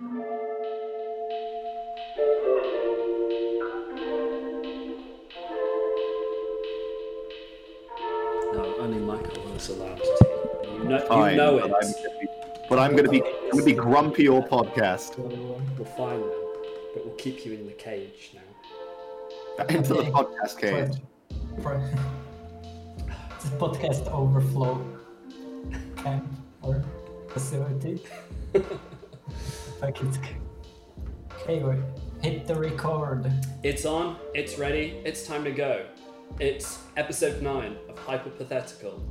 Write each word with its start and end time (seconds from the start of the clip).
No, 0.00 0.08
only 8.78 8.98
Michael 8.98 9.52
is 9.54 9.68
allowed 9.68 9.98
to. 9.98 10.28
You 10.72 10.84
know, 10.84 11.26
you 11.28 11.36
know 11.36 11.58
but 11.60 11.70
it. 11.70 11.74
I'm 11.74 11.92
gonna 11.92 12.18
be- 12.18 12.28
But 12.70 12.78
I'm 12.78 12.96
gonna 12.96 13.08
be 13.10 13.22
I'm 13.22 13.50
gonna 13.50 13.62
be 13.64 13.72
grumpy 13.74 14.28
all 14.30 14.42
podcast. 14.42 15.18
We'll 15.18 15.84
find 15.84 16.22
them, 16.22 16.30
but 16.94 17.04
we'll 17.04 17.16
keep 17.16 17.44
you 17.44 17.52
in 17.52 17.66
the 17.66 17.72
cage 17.72 18.32
now. 18.34 19.66
Into 19.66 19.92
the 20.00 20.04
podcast 20.04 20.58
cage. 20.58 20.96
For, 21.56 21.62
for 21.62 21.90
it's 23.36 23.44
a 23.44 23.48
podcast 23.50 24.10
overflow 24.10 24.82
camp 25.96 26.24
or 26.62 26.82
facility. 27.28 28.00
like 29.82 30.02
it's 30.02 30.18
okay. 30.18 30.36
Hit 32.22 32.46
the 32.46 32.54
record. 32.54 33.32
It's 33.62 33.86
on, 33.86 34.18
it's 34.34 34.58
ready, 34.58 35.00
it's 35.04 35.26
time 35.26 35.42
to 35.44 35.50
go. 35.50 35.86
It's 36.38 36.80
episode 36.96 37.40
9 37.40 37.76
of 37.88 37.98
Hypothetical. 37.98 39.02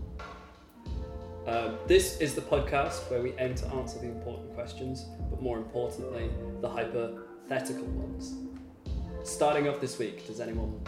Uh, 1.47 1.71
this 1.87 2.19
is 2.19 2.35
the 2.35 2.41
podcast 2.41 3.09
where 3.09 3.21
we 3.21 3.33
aim 3.39 3.55
to 3.55 3.67
answer 3.69 3.97
the 3.97 4.05
important 4.05 4.53
questions, 4.53 5.05
but 5.31 5.41
more 5.41 5.57
importantly, 5.57 6.29
the 6.61 6.69
hypothetical 6.69 7.85
ones. 7.85 8.35
Starting 9.23 9.67
off 9.67 9.81
this 9.81 9.97
week, 9.97 10.27
does 10.27 10.39
anyone 10.39 10.79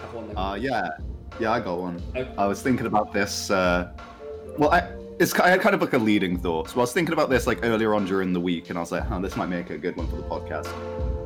have 0.00 0.14
one? 0.14 0.28
they 0.28 0.34
Uh, 0.34 0.54
yeah, 0.54 0.88
yeah, 1.38 1.52
I 1.52 1.60
got 1.60 1.78
one. 1.78 2.02
Okay. 2.16 2.32
I 2.38 2.46
was 2.46 2.62
thinking 2.62 2.86
about 2.86 3.12
this. 3.12 3.50
Uh, 3.50 3.92
well, 4.56 4.70
I 4.72 4.97
it's 5.18 5.38
I 5.38 5.48
had 5.50 5.60
kind 5.60 5.74
of 5.74 5.80
like 5.80 5.92
a 5.92 5.98
leading 5.98 6.36
thought. 6.38 6.70
So 6.70 6.76
I 6.76 6.80
was 6.80 6.92
thinking 6.92 7.12
about 7.12 7.28
this 7.30 7.46
like 7.46 7.60
earlier 7.64 7.94
on 7.94 8.04
during 8.04 8.32
the 8.32 8.40
week, 8.40 8.70
and 8.70 8.78
I 8.78 8.80
was 8.82 8.92
like, 8.92 9.02
"Huh, 9.04 9.18
this 9.20 9.36
might 9.36 9.48
make 9.48 9.70
a 9.70 9.78
good 9.78 9.96
one 9.96 10.06
for 10.08 10.16
the 10.16 10.22
podcast." 10.22 10.68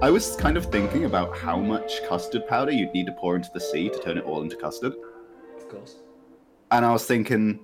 I 0.02 0.10
was 0.10 0.34
kind 0.37 0.56
of 0.56 0.66
thinking 0.66 1.05
about 1.05 1.36
how 1.36 1.56
much 1.58 2.03
custard 2.08 2.47
powder 2.48 2.72
you'd 2.72 2.92
need 2.92 3.06
to 3.06 3.12
pour 3.12 3.36
into 3.36 3.50
the 3.55 3.61
sea 3.61 3.89
to 3.89 3.98
turn 4.00 4.19
it 4.19 4.25
all 4.25 4.42
into 4.42 4.56
custard, 4.56 4.94
Of 5.56 5.69
course. 5.69 5.97
and 6.72 6.84
I 6.84 6.91
was 6.92 7.06
thinking, 7.06 7.61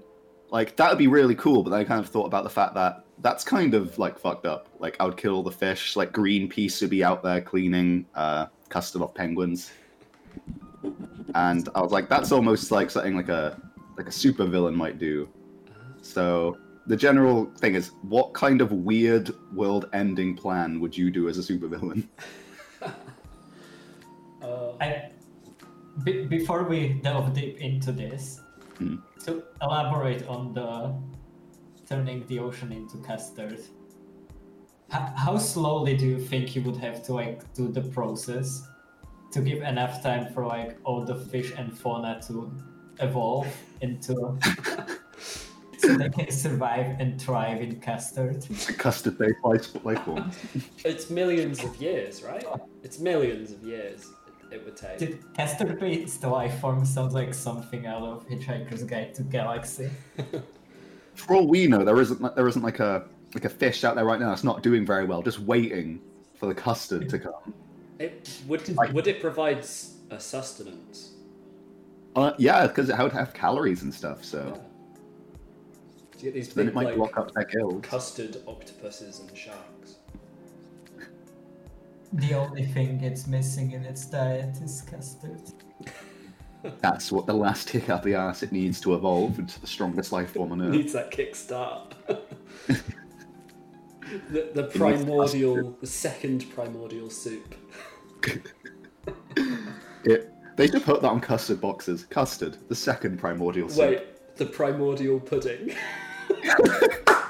like, 0.50 0.76
that 0.76 0.88
would 0.88 0.98
be 0.98 1.08
really 1.08 1.34
cool. 1.34 1.64
But 1.64 1.70
then 1.70 1.80
I 1.80 1.84
kind 1.84 1.98
of 1.98 2.08
thought 2.08 2.26
about 2.26 2.44
the 2.44 2.50
fact 2.50 2.74
that 2.74 3.04
that's 3.20 3.42
kind 3.42 3.74
of 3.74 3.98
like 3.98 4.18
fucked 4.18 4.46
up. 4.46 4.68
Like, 4.78 4.96
I 5.00 5.04
would 5.04 5.16
kill 5.16 5.34
all 5.34 5.42
the 5.42 5.50
fish. 5.50 5.96
Like, 5.96 6.12
Greenpeace 6.12 6.80
would 6.80 6.90
be 6.90 7.02
out 7.02 7.24
there 7.24 7.40
cleaning 7.40 8.06
uh, 8.14 8.46
custard 8.68 9.02
off 9.02 9.14
penguins. 9.14 9.72
and 11.34 11.68
I 11.74 11.80
was 11.80 11.90
like, 11.92 12.08
that's 12.08 12.30
almost 12.32 12.70
like 12.70 12.90
something 12.90 13.16
like 13.16 13.28
a 13.28 13.60
like 13.96 14.06
a 14.06 14.12
super 14.12 14.44
villain 14.44 14.76
might 14.76 14.98
do. 14.98 15.28
So 16.08 16.56
the 16.86 16.96
general 16.96 17.52
thing 17.58 17.74
is, 17.74 17.92
what 18.02 18.32
kind 18.32 18.62
of 18.62 18.72
weird 18.72 19.30
world-ending 19.52 20.36
plan 20.36 20.80
would 20.80 20.96
you 20.96 21.10
do 21.10 21.28
as 21.28 21.38
a 21.38 21.42
supervillain? 21.42 22.06
Uh, 24.40 24.70
I, 24.80 25.10
be, 26.04 26.24
before 26.24 26.62
we 26.62 27.00
delve 27.02 27.34
deep 27.34 27.58
into 27.58 27.90
this, 27.90 28.40
Hmm. 28.78 28.98
to 29.24 29.42
elaborate 29.60 30.24
on 30.28 30.54
the 30.54 30.94
turning 31.88 32.24
the 32.28 32.38
ocean 32.38 32.70
into 32.70 32.98
custard, 32.98 33.58
how, 34.90 35.12
how 35.16 35.38
slowly 35.38 35.96
do 35.96 36.06
you 36.06 36.20
think 36.20 36.54
you 36.54 36.62
would 36.62 36.76
have 36.76 37.02
to 37.06 37.14
like 37.14 37.52
do 37.52 37.66
the 37.66 37.80
process 37.80 38.62
to 39.32 39.40
give 39.40 39.60
enough 39.62 40.00
time 40.04 40.32
for 40.32 40.46
like 40.46 40.78
all 40.84 41.04
the 41.04 41.16
fish 41.16 41.52
and 41.58 41.76
fauna 41.76 42.20
to 42.28 42.54
evolve 43.00 43.48
into 43.80 44.38
so 45.78 45.96
they 45.96 46.08
can 46.08 46.30
survive 46.30 46.96
and 47.00 47.20
thrive 47.20 47.60
in 47.60 47.80
custard? 47.80 48.44
It's 48.50 48.68
a 48.68 48.74
custard-based 48.74 49.44
life, 49.44 49.84
life 49.84 50.02
form. 50.04 50.30
it's 50.84 51.10
millions 51.10 51.62
of 51.62 51.76
years, 51.80 52.22
right? 52.22 52.44
It's 52.82 52.98
millions 52.98 53.52
of 53.52 53.62
years 53.62 54.06
it, 54.50 54.54
it 54.56 54.64
would 54.64 54.76
take. 54.76 54.98
Did 54.98 55.34
custard-based 55.34 56.22
life 56.24 56.60
form 56.60 56.84
sounds 56.84 57.14
like 57.14 57.32
something 57.34 57.86
out 57.86 58.02
of 58.02 58.28
Hitchhiker's 58.28 58.84
Guide 58.84 59.14
to 59.14 59.22
Galaxy? 59.22 59.90
For 61.14 61.34
all 61.34 61.46
we 61.48 61.66
know, 61.66 61.84
there 61.84 62.00
isn't 62.00 62.20
there 62.36 62.46
isn't 62.48 62.62
like 62.62 62.80
a 62.80 63.04
like 63.34 63.44
a 63.44 63.48
fish 63.48 63.84
out 63.84 63.94
there 63.94 64.04
right 64.04 64.20
now 64.20 64.30
that's 64.30 64.44
not 64.44 64.62
doing 64.62 64.86
very 64.86 65.04
well, 65.04 65.22
just 65.22 65.40
waiting 65.40 66.00
for 66.38 66.46
the 66.46 66.54
custard 66.54 67.08
to 67.08 67.18
come. 67.18 67.54
It, 67.98 68.30
would, 68.46 68.76
Like- 68.76 68.92
would 68.92 69.06
it 69.06 69.20
provide 69.20 69.66
a 70.10 70.20
sustenance? 70.20 71.14
Uh, 72.16 72.32
yeah, 72.38 72.66
because 72.66 72.88
it 72.88 72.98
would 72.98 73.12
have 73.12 73.34
calories 73.34 73.82
and 73.82 73.92
stuff. 73.92 74.24
So 74.24 74.60
Do 76.18 76.26
you 76.26 76.32
get 76.32 76.34
these 76.34 76.52
then 76.52 76.66
big 76.66 76.72
it 76.72 76.74
might 76.74 76.86
like, 76.86 76.96
block 76.96 77.16
up 77.16 77.32
their 77.32 77.44
gills. 77.44 77.80
custard 77.82 78.38
octopuses 78.48 79.20
and 79.20 79.36
sharks? 79.38 79.96
The 82.12 82.34
only 82.34 82.66
thing 82.66 83.00
it's 83.04 83.28
missing 83.28 83.70
in 83.70 83.84
its 83.84 84.06
diet 84.06 84.56
is 84.60 84.82
custard. 84.82 85.42
That's 86.80 87.12
what 87.12 87.26
the 87.26 87.34
last 87.34 87.68
kick 87.68 87.88
out 87.88 88.02
the 88.02 88.14
ass 88.14 88.42
it 88.42 88.50
needs 88.50 88.80
to 88.80 88.94
evolve 88.94 89.38
into 89.38 89.60
the 89.60 89.66
strongest 89.68 90.10
life 90.10 90.32
form 90.32 90.50
on 90.50 90.62
Earth. 90.62 90.68
It 90.74 90.76
needs 90.78 90.92
that 90.94 91.12
kickstart. 91.12 91.92
the, 94.30 94.50
the 94.54 94.64
primordial, 94.64 95.76
the 95.80 95.86
second 95.86 96.50
primordial 96.52 97.10
soup. 97.10 97.54
It, 100.04 100.32
they 100.56 100.66
should 100.66 100.82
put 100.82 101.00
that 101.02 101.08
on 101.08 101.20
custard 101.20 101.60
boxes. 101.60 102.06
Custard, 102.06 102.56
the 102.68 102.74
second 102.74 103.18
primordial 103.18 103.68
soup. 103.68 103.78
Wait, 103.78 104.36
the 104.36 104.46
primordial 104.46 105.20
pudding. 105.20 105.76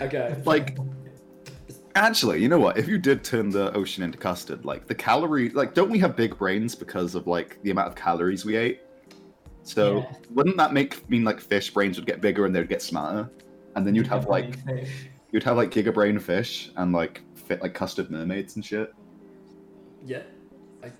okay. 0.00 0.40
Like, 0.44 0.78
actually, 1.94 2.42
you 2.42 2.48
know 2.48 2.58
what? 2.58 2.78
If 2.78 2.88
you 2.88 2.98
did 2.98 3.24
turn 3.24 3.50
the 3.50 3.72
ocean 3.74 4.02
into 4.02 4.18
custard, 4.18 4.64
like 4.64 4.86
the 4.86 4.94
calorie, 4.94 5.50
like, 5.50 5.74
don't 5.74 5.90
we 5.90 5.98
have 5.98 6.16
big 6.16 6.36
brains 6.38 6.74
because 6.74 7.14
of 7.14 7.26
like 7.26 7.62
the 7.62 7.70
amount 7.70 7.88
of 7.88 7.94
calories 7.94 8.44
we 8.44 8.56
ate? 8.56 8.80
So 9.62 9.98
Yeah. 9.98 10.12
wouldn't 10.30 10.56
that 10.58 10.72
make 10.72 11.08
mean 11.10 11.24
like 11.24 11.40
fish 11.40 11.70
brains 11.70 11.96
would 11.96 12.06
get 12.06 12.20
bigger 12.20 12.46
and 12.46 12.54
they'd 12.54 12.68
get 12.68 12.82
smarter, 12.82 13.28
and 13.74 13.86
then 13.86 13.94
you'd 13.94 14.06
have 14.06 14.28
like 14.28 14.58
fish. 14.64 15.08
you'd 15.32 15.42
have 15.42 15.56
like 15.56 15.70
gigabrain 15.70 16.20
fish 16.20 16.70
and 16.76 16.92
like 16.92 17.22
fit 17.34 17.62
like 17.62 17.74
custard 17.74 18.10
mermaids 18.10 18.56
and 18.56 18.64
shit. 18.64 18.94
Yeah. 20.04 20.22
I, 20.84 20.92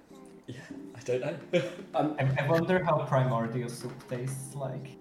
yeah, 0.48 0.56
I 0.96 1.00
don't 1.04 1.20
know. 1.20 1.36
um, 1.94 2.16
I, 2.18 2.44
I 2.44 2.48
wonder 2.48 2.82
how 2.82 2.98
primordial 3.04 3.68
soup 3.68 3.92
tastes 4.08 4.54
like. 4.56 4.96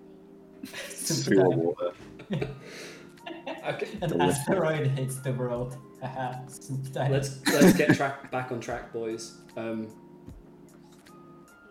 Soup 0.90 1.18
Sewer 1.18 1.50
time. 1.50 1.59
water. 1.59 1.92
okay. 2.31 3.88
An 4.02 4.09
Delicious. 4.09 4.38
asteroid 4.40 4.88
hits 4.88 5.18
the 5.18 5.34
world. 5.34 5.78
Haha, 6.02 6.46
soup 6.48 6.92
time. 6.94 7.12
Let's 7.12 7.46
let's 7.48 7.78
get 7.78 7.96
track 7.96 8.31
back 8.31 8.52
on 8.52 8.59
track, 8.59 8.92
boys. 8.94 9.38
Um, 9.58 9.88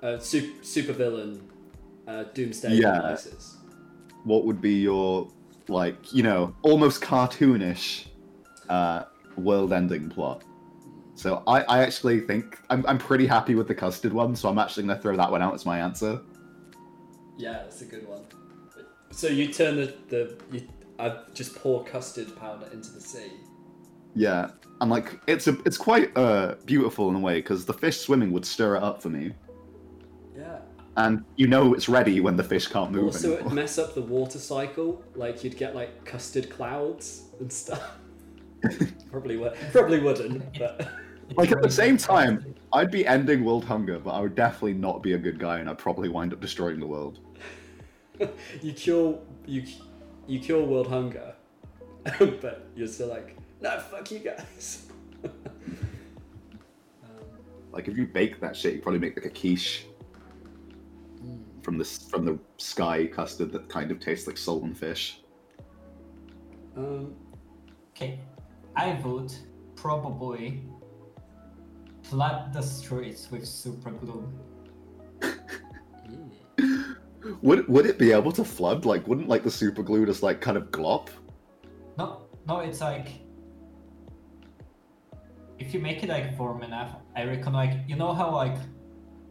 uh, 0.03 0.19
super 0.19 0.65
super 0.65 0.93
villain, 0.93 1.49
uh, 2.06 2.25
Doomsday 2.34 2.75
Yeah. 2.75 3.00
Crisis. 3.00 3.56
What 4.25 4.44
would 4.44 4.60
be 4.60 4.75
your 4.81 5.28
like 5.69 6.12
you 6.12 6.22
know 6.22 6.55
almost 6.62 7.00
cartoonish 7.03 8.06
uh, 8.69 9.05
world-ending 9.37 10.09
plot? 10.11 10.44
So 11.16 11.43
I, 11.47 11.61
I 11.62 11.78
actually 11.82 12.21
think 12.21 12.59
I'm, 12.71 12.84
I'm 12.87 12.99
pretty 12.99 13.26
happy 13.26 13.55
with 13.55 13.69
the 13.69 13.75
custard 13.75 14.12
one, 14.12 14.34
so 14.34 14.49
I'm 14.49 14.59
actually 14.59 14.84
gonna 14.84 15.00
throw 15.00 15.16
that 15.16 15.31
one 15.31 15.43
out 15.43 15.55
as 15.55 15.65
my 15.65 15.78
answer. 15.78 16.21
Yeah, 17.37 17.53
that's 17.62 17.82
a 17.82 17.84
good 17.84 18.09
one. 18.09 18.25
So 19.14 19.28
you 19.28 19.52
turn 19.52 19.76
the 19.76 19.94
the 20.08 20.36
you 20.50 20.62
uh, 20.98 21.22
just 21.34 21.54
pour 21.56 21.84
custard 21.84 22.34
powder 22.36 22.66
into 22.72 22.91
the 22.92 23.00
sea. 23.00 23.30
Yeah, 24.14 24.50
and 24.80 24.91
like 24.91 25.19
it's 25.26 25.47
a 25.47 25.56
it's 25.64 25.76
quite 25.76 26.16
uh 26.16 26.56
beautiful 26.66 27.08
in 27.10 27.16
a 27.16 27.20
way 27.20 27.36
because 27.36 27.64
the 27.64 27.72
fish 27.75 27.98
swimming 28.00 28.32
would 28.32 28.44
stir 28.44 28.76
it 28.76 28.82
up 28.82 29.00
for 29.02 29.08
me, 29.10 29.32
Yeah. 30.36 30.58
and 30.97 31.25
you 31.36 31.47
know 31.47 31.75
it's 31.75 31.88
ready 31.88 32.20
when 32.20 32.36
the 32.36 32.44
fish 32.44 32.66
can't 32.66 32.91
move 32.92 33.04
Also, 33.06 33.32
it 33.32 33.34
anymore. 33.36 33.54
mess 33.54 33.78
up 33.78 33.94
the 33.94 34.02
water 34.02 34.38
cycle. 34.38 35.02
Like 35.14 35.42
you'd 35.44 35.56
get 35.56 35.75
like 35.75 36.04
custard 36.04 36.50
clouds 36.50 37.25
and 37.41 37.52
stuff. 37.52 37.98
probably 39.10 39.36
would. 39.36 39.55
Probably 39.72 40.00
wouldn't. 40.00 40.58
But 40.58 40.88
like 41.37 41.52
at 41.52 41.62
the 41.62 41.70
same 41.70 41.96
time, 41.96 42.55
I'd 42.72 42.90
be 42.90 43.06
ending 43.06 43.44
world 43.44 43.64
hunger, 43.64 43.99
but 43.99 44.10
I 44.10 44.20
would 44.20 44.34
definitely 44.34 44.75
not 44.75 45.02
be 45.02 45.12
a 45.14 45.19
good 45.19 45.38
guy, 45.38 45.58
and 45.58 45.69
I'd 45.69 45.78
probably 45.78 46.08
wind 46.08 46.32
up 46.32 46.40
destroying 46.40 46.81
the 46.81 46.87
world. 46.87 47.20
you 48.62 48.72
cure 48.72 49.19
you 49.46 49.64
you 50.26 50.38
cure 50.40 50.64
world 50.64 50.87
hunger, 50.87 51.34
but 52.19 52.66
you're 52.75 52.88
still 52.88 53.08
like, 53.08 53.37
no, 53.61 53.78
fuck 53.81 54.11
you 54.11 54.20
guys. 54.20 54.87
um, 55.25 55.31
Like 57.72 57.88
if 57.88 57.96
you 57.96 58.06
bake 58.06 58.40
that 58.40 58.56
shit, 58.56 58.75
you 58.75 58.81
probably 58.81 59.00
make 59.00 59.16
like 59.16 59.26
a 59.26 59.31
quiche 59.31 59.87
from 61.62 61.78
the 61.78 61.84
from 61.84 62.25
the 62.25 62.38
sky 62.58 63.06
custard 63.06 63.50
that 63.52 63.69
kind 63.69 63.90
of 63.90 63.99
tastes 63.99 64.26
like 64.26 64.37
salt 64.37 64.62
and 64.62 64.76
fish. 64.76 65.20
um, 66.76 67.14
Okay, 67.96 68.20
I 68.76 68.94
would 69.05 69.32
probably 69.76 70.62
flood 72.02 72.52
the 72.52 72.60
streets 72.60 73.31
with 73.31 73.46
super 73.46 73.90
glue. 73.90 74.28
Would 77.43 77.67
would 77.69 77.87
it 77.87 77.99
be 77.99 78.12
able 78.12 78.32
to 78.32 78.44
flood? 78.44 78.85
Like, 78.85 79.06
wouldn't 79.09 79.29
like 79.29 79.43
the 79.44 79.50
super 79.50 79.82
glue 79.82 80.05
just 80.06 80.23
like 80.23 80.41
kind 80.41 80.56
of 80.56 80.71
glop? 80.71 81.09
No, 81.99 82.23
no, 82.47 82.59
it's 82.61 82.81
like 82.81 83.09
if 85.59 85.73
you 85.73 85.81
make 85.81 86.03
it 86.03 86.09
like 86.09 86.38
warm 86.38 86.62
enough, 86.62 86.97
I 87.17 87.25
reckon 87.25 87.53
like 87.53 87.73
you 87.88 87.97
know 87.97 88.12
how 88.12 88.31
like 88.35 88.56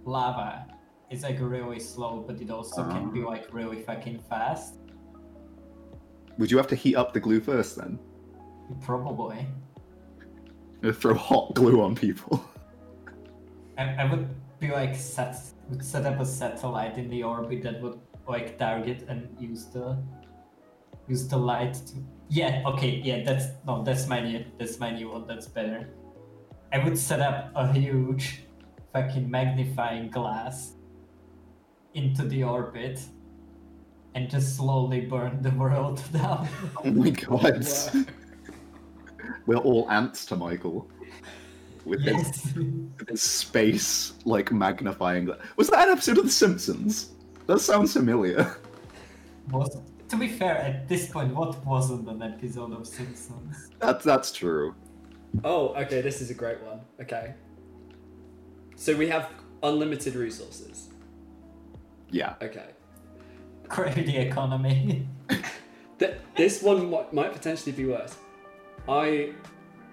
lava 0.06 0.66
is 1.10 1.24
like 1.24 1.38
really 1.40 1.80
slow, 1.80 2.24
but 2.26 2.42
it 2.42 2.50
also 2.50 2.84
can 2.90 3.12
be 3.12 3.22
Ah. 3.24 3.28
like 3.30 3.54
really 3.54 3.82
fucking 3.84 4.20
fast. 4.30 4.76
Would 6.40 6.50
you 6.50 6.58
have 6.58 6.68
to 6.68 6.76
heat 6.76 6.96
up 6.96 7.14
the 7.14 7.20
glue 7.20 7.40
first 7.40 7.76
then? 7.76 8.00
Probably. 8.82 9.46
Throw 10.94 11.14
hot 11.14 11.54
glue 11.54 11.82
on 11.82 11.96
people? 11.96 12.44
I, 13.78 13.96
I 13.96 14.06
would 14.10 14.28
be 14.60 14.72
like 14.72 14.96
set 14.96 15.36
would 15.70 15.84
set 15.84 16.06
up 16.06 16.20
a 16.20 16.26
satellite 16.26 16.98
in 16.98 17.10
the 17.10 17.24
orbit 17.24 17.64
that 17.64 17.82
would 17.82 18.00
like 18.28 18.58
target 18.58 19.06
and 19.08 19.28
use 19.40 19.66
the 19.66 19.98
use 21.08 21.28
the 21.28 21.38
light 21.38 21.74
to 21.74 21.96
yeah 22.30 22.64
okay 22.66 23.02
yeah 23.04 23.24
that's 23.24 23.46
no 23.66 23.84
that's 23.84 24.08
my 24.08 24.22
new 24.22 24.46
that's 24.58 24.80
my 24.80 24.92
new 24.92 25.10
one 25.10 25.28
that's 25.28 25.48
better 25.48 25.90
i 26.72 26.78
would 26.78 26.98
set 26.98 27.20
up 27.20 27.52
a 27.56 27.72
huge 27.74 28.44
fucking 28.94 29.30
magnifying 29.30 30.10
glass 30.10 30.74
into 31.94 32.24
the 32.24 32.44
orbit 32.44 33.02
and 34.16 34.30
just 34.30 34.56
slowly 34.56 35.02
burn 35.02 35.42
the 35.42 35.52
world 35.52 36.02
down 36.14 36.48
Oh 36.86 36.92
my 36.92 37.10
god. 37.10 37.66
Wow. 37.66 38.04
We're 39.46 39.58
all 39.58 39.90
ants 39.90 40.26
to 40.28 40.36
Michael. 40.36 40.90
With 41.86 42.04
this, 42.06 42.54
with 42.56 43.08
this 43.08 43.22
space 43.22 44.14
like 44.26 44.52
magnifying 44.52 45.26
gla- 45.26 45.40
Was 45.58 45.70
that 45.70 45.88
an 45.88 45.92
episode 45.94 46.18
of 46.18 46.26
The 46.26 46.32
Simpsons? 46.32 47.12
That 47.48 47.60
sounds 47.60 47.92
familiar. 47.94 48.56
was 49.52 49.78
to 50.10 50.18
be 50.18 50.28
fair 50.28 50.58
at 50.58 50.88
this 50.88 51.10
point 51.10 51.34
what 51.36 51.66
wasn't 51.66 52.08
an 52.08 52.22
episode 52.22 52.72
of 52.72 52.88
simpsons 52.88 53.70
That's 53.80 54.04
that's 54.06 54.32
true. 54.32 54.76
Oh, 55.44 55.70
okay, 55.76 56.02
this 56.02 56.22
is 56.22 56.30
a 56.30 56.34
great 56.34 56.62
one. 56.62 56.80
Okay. 57.02 57.34
So 58.76 58.96
we 58.96 59.08
have 59.10 59.30
unlimited 59.64 60.16
resources. 60.16 60.90
Yeah. 62.12 62.36
Okay. 62.42 62.70
crazy 63.68 64.18
economy 64.18 65.08
Th- 66.00 66.16
this 66.36 66.62
one 66.62 66.90
might, 66.90 67.14
might 67.14 67.34
potentially 67.34 67.72
be 67.72 67.86
worse. 67.86 68.16
I 68.88 69.34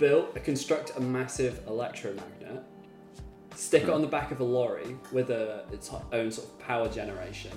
built, 0.01 0.35
construct 0.43 0.97
a 0.97 1.01
massive 1.01 1.65
electromagnet, 1.67 2.63
stick 3.55 3.83
it 3.83 3.87
hmm. 3.87 3.93
on 3.93 4.01
the 4.01 4.09
back 4.09 4.33
of 4.33 4.41
a 4.41 4.45
lorry 4.45 4.97
with 5.13 5.31
a 5.31 5.65
its 5.71 5.93
own 6.13 6.33
sort 6.33 6.49
of 6.49 6.59
power 6.59 6.89
generation. 6.89 7.53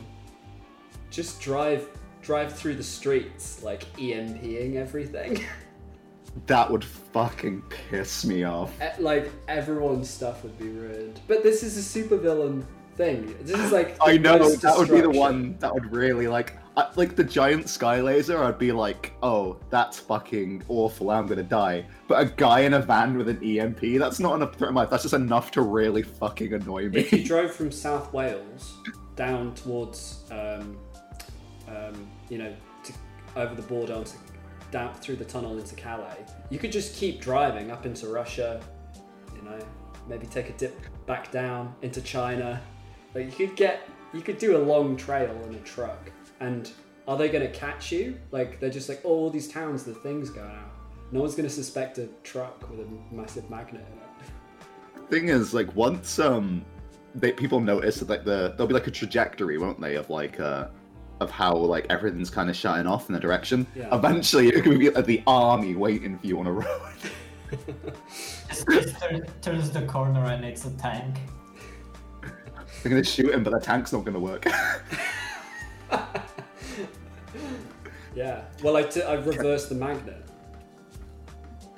Just 1.10 1.42
drive 1.42 1.88
drive 2.22 2.54
through 2.54 2.75
the 2.75 2.84
streets 2.84 3.63
like 3.63 3.84
EMPing 3.95 4.75
everything. 4.75 5.44
That 6.48 6.72
would 6.72 6.84
fucking 6.84 7.62
piss 7.69 8.25
me 8.25 8.44
off. 8.44 8.74
E- 8.81 9.00
like 9.00 9.31
everyone's 9.48 10.10
stuff 10.10 10.42
would 10.42 10.57
be 10.57 10.68
ruined. 10.68 11.19
But 11.28 11.44
this 11.44 11.62
is 11.62 11.78
a 11.78 12.00
supervillain 12.00 12.63
thing. 12.96 13.36
This 13.42 13.60
is 13.60 13.72
like 13.72 13.98
I 14.01 14.18
know 14.18 14.50
that 14.50 14.78
would 14.78 14.89
be 14.89 15.01
the 15.01 15.12
one 15.12 15.56
that 15.60 15.72
would 15.72 15.94
really 15.94 16.28
like, 16.28 16.57
I, 16.75 16.90
like 16.96 17.16
the 17.16 17.24
giant 17.24 17.70
sky 17.70 18.02
laser. 18.02 18.44
I'd 18.44 18.58
be 18.58 18.72
like, 18.72 19.14
oh, 19.22 19.58
that's 19.70 20.00
fucking 20.00 20.64
awful. 20.68 21.12
I'm 21.12 21.28
gonna 21.28 21.44
die. 21.44 21.86
But 22.08 22.22
a 22.22 22.25
guy 22.25 22.62
in 22.62 22.74
a 22.74 22.80
van 22.80 23.18
with 23.18 23.30
an 23.30 23.44
EMP, 23.44 24.00
that's 24.00 24.20
not 24.20 24.36
enough 24.36 24.58
to 24.58 24.72
my 24.72 24.81
life. 24.81 24.90
That's 24.90 25.04
just 25.04 25.14
enough 25.14 25.52
to 25.52 25.62
really 25.62 26.02
fucking 26.02 26.54
annoy 26.54 26.90
me. 26.90 27.02
If 27.02 27.14
you 27.14 27.24
drove 27.24 27.54
from 27.54 27.72
South 27.72 28.12
Wales 28.12 28.78
down 29.16 29.54
towards, 29.54 30.24
um, 30.31 30.78
um, 31.68 32.08
you 32.30 32.40
know, 32.40 32.54
to, 32.84 32.94
over 33.36 33.54
the 33.54 33.62
border 33.64 33.94
onto 33.94 34.18
down 34.72 34.92
through 34.96 35.18
the 35.18 35.25
tunnel 35.25 35.60
into 35.60 35.75
Calais, 35.75 36.25
you 36.50 36.58
could 36.58 36.72
just 36.72 36.96
keep 36.96 37.22
driving 37.22 37.70
up 37.70 37.86
into 37.86 38.08
Russia. 38.08 38.60
You 39.36 39.44
know, 39.44 39.60
maybe 40.08 40.25
take 40.25 40.50
a 40.50 40.54
dip 40.54 40.80
back 41.06 41.31
down 41.31 41.75
into 41.84 42.02
China. 42.02 42.60
Like 43.14 43.25
you 43.25 43.48
could 43.48 43.56
get, 43.56 43.88
you 44.12 44.22
could 44.22 44.40
do 44.40 44.58
a 44.58 44.62
long 44.64 44.98
trail 44.98 45.40
in 45.48 45.54
a 45.54 45.60
truck. 45.60 46.12
And 46.44 46.69
are 47.07 47.18
they 47.18 47.30
going 47.30 47.45
to 47.50 47.57
catch 47.57 47.92
you? 47.92 48.18
Like 48.31 48.60
they're 48.60 48.69
just 48.69 48.90
like, 48.90 49.01
oh, 49.06 49.10
all 49.10 49.30
these 49.30 49.48
towns, 49.48 49.84
the 49.84 49.94
things 49.94 50.30
going 50.30 50.51
out. 50.51 50.72
No 51.12 51.22
one's 51.22 51.36
going 51.36 51.48
to 51.48 51.54
suspect 51.54 51.98
a 52.00 52.07
truck 52.24 52.69
with 52.69 52.81
a 52.81 53.16
massive 53.16 53.50
magnet 53.50 53.86
in 53.92 53.98
it. 55.06 55.10
thing 55.10 55.30
is, 55.30 55.54
like 55.54 55.74
once 55.75 56.19
um, 56.19 56.66
they, 57.16 57.31
people 57.31 57.60
notice 57.62 57.98
that 57.98 58.10
like 58.10 58.25
the 58.25 58.54
there'll 58.57 58.68
be 58.68 58.74
like 58.74 58.88
a 58.88 58.92
trajectory, 58.92 59.57
won't 59.57 59.80
they, 59.80 59.95
of 59.95 60.10
like 60.10 60.40
uh, 60.40 60.68
of 61.22 61.31
how 61.31 61.54
like 61.56 61.86
everything's 61.90 62.30
kind 62.30 62.50
of 62.50 62.56
shutting 62.56 62.88
off 62.88 63.07
in 63.07 63.13
the 63.13 63.19
direction. 63.22 63.66
Yeah. 63.75 63.96
Eventually, 63.96 64.50
it 64.50 64.63
could 64.63 64.80
be 64.80 64.89
like, 64.89 65.06
the 65.06 65.24
army 65.25 65.75
waiting 65.75 66.18
for 66.18 66.28
you 66.28 66.39
on 66.39 66.48
a 66.48 66.51
road. 66.63 66.98
Just, 68.50 68.68
just 68.68 69.00
turn, 69.00 69.24
turns 69.42 69.69
the 69.69 69.84
corner 69.84 70.25
and 70.25 70.44
it's 70.44 70.66
a 70.66 70.72
tank. 70.72 71.19
They're 72.81 72.89
gonna 72.89 73.04
shoot 73.04 73.34
him, 73.34 73.44
but 73.44 73.54
the 73.54 73.60
tank's 73.60 73.94
not 73.94 74.04
gonna 74.04 74.19
work. 74.19 74.46
Yeah. 78.15 78.44
Well, 78.62 78.75
I, 78.77 78.83
t- 78.83 79.01
I 79.01 79.13
reversed 79.13 79.69
the 79.69 79.75
magnet. 79.75 80.24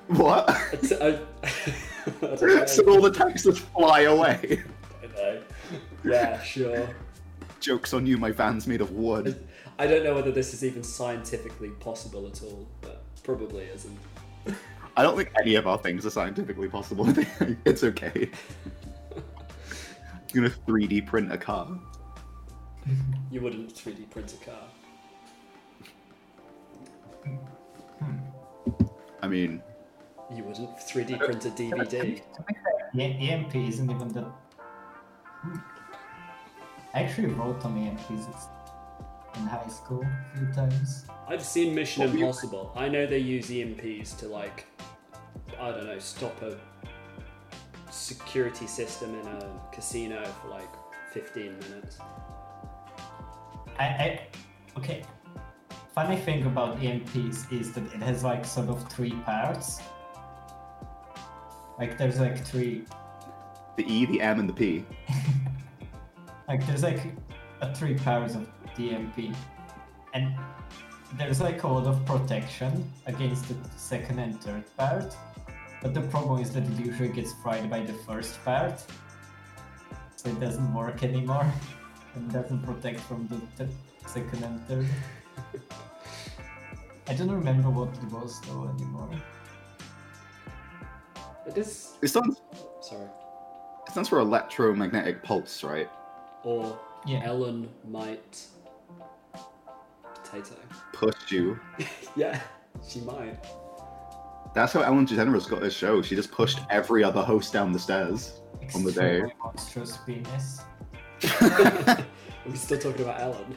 what? 0.08 0.50
I 0.50 0.76
t- 0.76 0.96
I- 1.02 1.20
I 2.22 2.66
so 2.66 2.84
all 2.88 3.02
the 3.02 3.12
tanks 3.12 3.44
just 3.44 3.60
fly 3.60 4.02
away. 4.02 4.64
I 5.04 5.08
know. 5.16 5.42
Yeah, 6.04 6.42
sure. 6.42 6.90
Jokes 7.60 7.94
on 7.94 8.06
you, 8.06 8.18
my 8.18 8.32
van's 8.32 8.68
made 8.68 8.82
of 8.82 8.92
wood. 8.92 9.44
I 9.80 9.88
don't 9.88 10.04
know 10.04 10.14
whether 10.14 10.32
this 10.32 10.54
is 10.54 10.64
even 10.64 10.84
scientifically 10.84 11.70
possible 11.70 12.28
at 12.28 12.42
all, 12.44 12.68
but 12.82 13.04
probably 13.24 13.66
isn't. 13.66 13.98
I 14.96 15.04
don't 15.04 15.18
think 15.18 15.32
any 15.42 15.56
of 15.56 15.68
our 15.68 15.78
things 15.78 16.06
are 16.06 16.10
scientifically 16.12 16.70
possible. 16.70 17.12
it's 17.66 17.84
okay. 17.84 18.30
You're 20.34 20.44
gonna 20.50 20.56
3D 20.68 21.08
print 21.08 21.32
a 21.32 21.38
car. 21.38 21.68
You 23.32 23.42
wouldn't 23.42 23.74
3D 23.74 24.10
print 24.12 24.34
a 24.34 24.46
car. 24.46 24.60
I 29.22 29.28
mean, 29.28 29.62
You 30.36 30.44
wouldn't 30.44 30.78
3D 30.78 31.18
print 31.20 31.46
a 31.46 31.50
DVD. 31.50 32.22
E- 32.96 33.30
EMP 33.30 33.56
isn't 33.56 33.90
even 33.90 34.08
the. 34.10 34.22
Hmm. 35.42 35.58
I 36.94 37.04
actually 37.04 37.28
wrote 37.28 37.64
on 37.66 37.76
EMPs 37.76 38.28
in 39.38 39.42
high 39.48 39.68
school 39.68 40.04
a 40.04 40.38
few 40.38 40.48
times. 40.54 41.06
I've 41.28 41.44
seen 41.44 41.76
Mission 41.76 42.04
What 42.04 42.12
were 42.14 42.18
you- 42.20 42.26
Impossible. 42.26 42.72
I 42.76 42.88
know 42.88 43.06
they 43.06 43.18
use 43.20 43.50
EMPs 43.52 44.14
to 44.20 44.28
like, 44.28 44.66
I 45.60 45.72
don't 45.72 45.86
know, 45.88 46.00
stop 46.00 46.42
a 46.42 46.58
security 47.92 48.68
system 48.68 49.14
in 49.20 49.28
a 49.28 49.50
casino 49.74 50.24
for 50.42 50.50
like 50.50 50.70
15 51.14 51.58
minutes. 51.60 51.98
I, 53.80 53.84
I 53.86 54.28
okay. 54.78 55.04
Funny 55.96 56.18
thing 56.18 56.46
about 56.46 56.78
EMPs 56.82 57.50
is 57.54 57.72
that 57.72 57.86
it 57.94 58.02
has 58.04 58.22
like 58.22 58.44
sort 58.44 58.68
of 58.68 58.86
three 58.92 59.14
parts. 59.24 59.80
Like 61.80 61.98
there's 61.98 62.20
like 62.20 62.46
three 62.46 62.84
the 63.78 63.86
E, 63.90 64.06
the 64.06 64.20
M, 64.20 64.42
and 64.42 64.50
the 64.50 64.54
P. 64.54 64.86
like 66.50 66.68
there's 66.68 66.84
like 66.84 67.00
a 67.62 67.74
three 67.74 67.96
powers 67.96 68.36
of 68.36 68.46
DMP, 68.78 69.34
and 70.14 70.36
there's 71.18 71.40
like 71.40 71.64
a 71.64 71.68
lot 71.68 71.88
of 71.88 72.06
protection 72.06 72.92
against 73.06 73.48
the 73.48 73.56
second 73.78 74.20
and 74.20 74.38
third 74.42 74.66
part. 74.76 75.16
But 75.82 75.94
the 75.94 76.02
problem 76.02 76.42
is 76.42 76.52
that 76.52 76.64
it 76.64 76.78
usually 76.78 77.08
gets 77.08 77.32
fried 77.42 77.70
by 77.70 77.84
the 77.84 77.94
first 78.06 78.44
part, 78.44 78.84
so 80.18 80.30
it 80.30 80.42
doesn't 80.42 80.74
work 80.74 81.04
anymore, 81.04 81.50
and 82.16 82.30
doesn't 82.34 82.64
protect 82.64 83.00
from 83.00 83.30
the 83.30 83.40
th- 83.56 83.78
second 84.06 84.44
and 84.44 84.60
third. 84.68 84.88
I 87.08 87.14
don't 87.14 87.32
remember 87.32 87.70
what 87.70 87.90
it 87.90 88.04
was 88.12 88.42
though 88.42 88.70
anymore. 88.76 89.10
It 91.48 91.58
is. 91.58 91.94
It 92.02 92.08
stands, 92.08 92.42
Sorry. 92.82 93.06
it 93.86 93.92
stands 93.92 94.10
for 94.10 94.20
electromagnetic 94.20 95.22
pulse, 95.24 95.64
right? 95.64 95.90
Or 96.44 96.80
Yeah. 97.06 97.22
Ellen 97.24 97.70
might. 97.88 98.46
Potato. 100.04 100.56
Push 100.94 101.32
you. 101.32 101.60
Yeah, 102.16 102.40
she 102.88 103.02
might. 103.02 103.38
That's 104.56 104.72
how 104.74 104.82
Ellen 104.82 105.06
DeGeneres 105.06 105.50
got 105.50 105.62
her 105.62 105.70
show. 105.70 106.02
She 106.02 106.16
just 106.16 106.32
pushed 106.32 106.60
every 106.70 107.04
other 107.04 107.22
host 107.22 107.52
down 107.54 107.72
the 107.74 107.80
stairs. 107.80 108.40
On 108.74 108.84
the 108.84 108.92
day. 108.92 109.18
Extremely 109.20 109.34
monstrous 109.44 109.98
penis. 110.06 110.62
Are 111.42 112.50
we 112.50 112.56
still 112.56 112.80
talking 112.80 113.02
about 113.02 113.20
Ellen? 113.20 113.56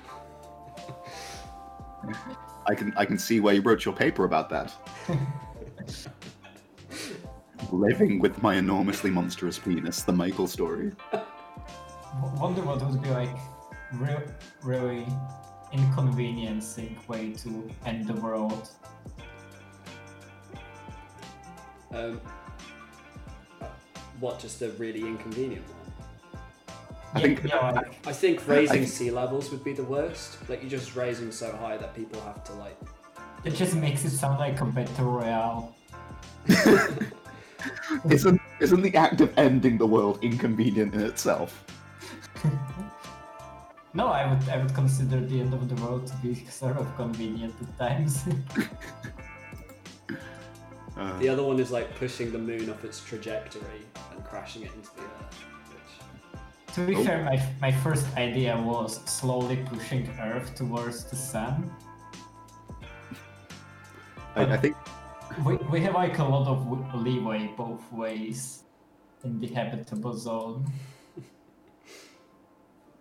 I 2.66 2.74
can 2.74 2.92
I 2.96 3.04
can 3.04 3.18
see 3.18 3.40
why 3.40 3.52
you 3.52 3.62
wrote 3.62 3.84
your 3.84 3.94
paper 3.94 4.24
about 4.24 4.50
that. 4.50 4.72
Living 7.72 8.18
with 8.18 8.42
my 8.42 8.56
enormously 8.56 9.10
monstrous 9.10 9.58
penis, 9.58 10.02
the 10.02 10.12
Michael 10.12 10.46
story. 10.46 10.92
Wonder 12.36 12.62
what 12.62 12.82
would 12.84 13.02
be 13.02 13.10
like 13.10 13.36
real, 13.94 14.22
really 14.62 15.06
inconveniencing 15.72 16.98
way 17.08 17.32
to 17.32 17.70
end 17.84 18.06
the 18.06 18.14
world. 18.14 18.68
Um, 21.92 22.20
what, 24.20 24.38
just 24.38 24.62
a 24.62 24.70
really 24.72 25.00
inconvenient 25.00 25.66
one? 25.68 25.77
I 27.14 27.20
yeah, 27.20 27.26
think- 27.26 27.44
yeah, 27.44 27.70
like, 27.70 28.06
I 28.06 28.12
think 28.12 28.46
raising 28.46 28.82
I- 28.82 28.86
sea 28.86 29.10
levels 29.10 29.50
would 29.50 29.64
be 29.64 29.72
the 29.72 29.84
worst. 29.84 30.38
Like 30.48 30.60
you're 30.62 30.70
just 30.70 30.94
raising 30.96 31.32
so 31.32 31.50
high 31.56 31.76
that 31.78 31.94
people 31.94 32.20
have 32.22 32.44
to 32.44 32.52
like. 32.54 32.78
it 33.44 33.54
just 33.54 33.74
makes 33.74 34.04
it 34.04 34.10
sound 34.10 34.38
like 34.38 34.60
a 34.60 34.64
battle 34.66 35.10
royale. 35.12 35.74
Isn't 38.10 38.40
isn't 38.60 38.82
the 38.82 38.94
act 38.96 39.20
of 39.20 39.36
ending 39.36 39.78
the 39.78 39.86
world 39.86 40.18
inconvenient 40.22 40.94
in 40.94 41.00
itself? 41.02 41.64
No, 43.94 44.08
I 44.08 44.28
would 44.30 44.48
I 44.50 44.58
would 44.58 44.74
consider 44.74 45.18
the 45.18 45.40
end 45.40 45.54
of 45.54 45.66
the 45.68 45.74
world 45.82 46.06
to 46.08 46.14
be 46.22 46.34
sort 46.50 46.76
of 46.76 46.86
convenient 46.96 47.54
at 47.62 47.78
times. 47.78 48.24
Uh, 50.96 51.16
The 51.20 51.28
other 51.28 51.44
one 51.44 51.60
is 51.60 51.70
like 51.70 51.88
pushing 51.98 52.32
the 52.32 52.38
moon 52.38 52.68
off 52.70 52.84
its 52.84 52.98
trajectory 53.04 53.82
and 54.12 54.24
crashing 54.24 54.62
it 54.62 54.70
into 54.74 54.90
the 54.96 55.02
earth. 55.02 55.44
To 56.78 56.86
be 56.86 56.94
Oh. 56.94 57.02
fair, 57.02 57.24
my 57.24 57.42
my 57.60 57.72
first 57.82 58.06
idea 58.16 58.54
was 58.56 59.00
slowly 59.10 59.56
pushing 59.66 60.06
Earth 60.20 60.54
towards 60.54 61.04
the 61.10 61.16
sun. 61.16 61.74
I, 64.36 64.42
I 64.54 64.56
think 64.56 64.76
We, 65.44 65.56
we 65.74 65.80
have 65.80 65.94
like 65.94 66.18
a 66.20 66.24
lot 66.24 66.46
of 66.46 66.58
leeway 66.94 67.50
both 67.56 67.82
ways 67.92 68.62
in 69.24 69.40
the 69.40 69.48
habitable 69.48 70.14
zone. 70.14 70.70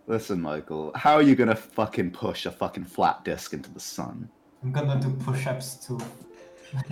Listen, 0.08 0.42
Michael, 0.42 0.92
how 0.96 1.14
are 1.14 1.22
you 1.22 1.36
gonna 1.36 1.56
fucking 1.56 2.12
push 2.12 2.48
a 2.48 2.52
fucking 2.52 2.86
flat 2.86 3.24
disk 3.24 3.54
into 3.54 3.70
the 3.70 3.80
sun? 3.80 4.28
I'm 4.64 4.72
gonna 4.72 5.00
do 5.00 5.12
push-ups 5.24 5.86
too. 5.86 6.00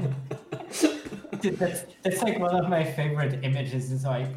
Dude, 1.41 1.57
that's, 1.57 1.85
that's 2.03 2.21
like 2.21 2.37
one 2.39 2.55
of 2.55 2.69
my 2.69 2.83
favorite 2.83 3.43
images 3.43 3.91
is 3.91 4.03
like 4.05 4.29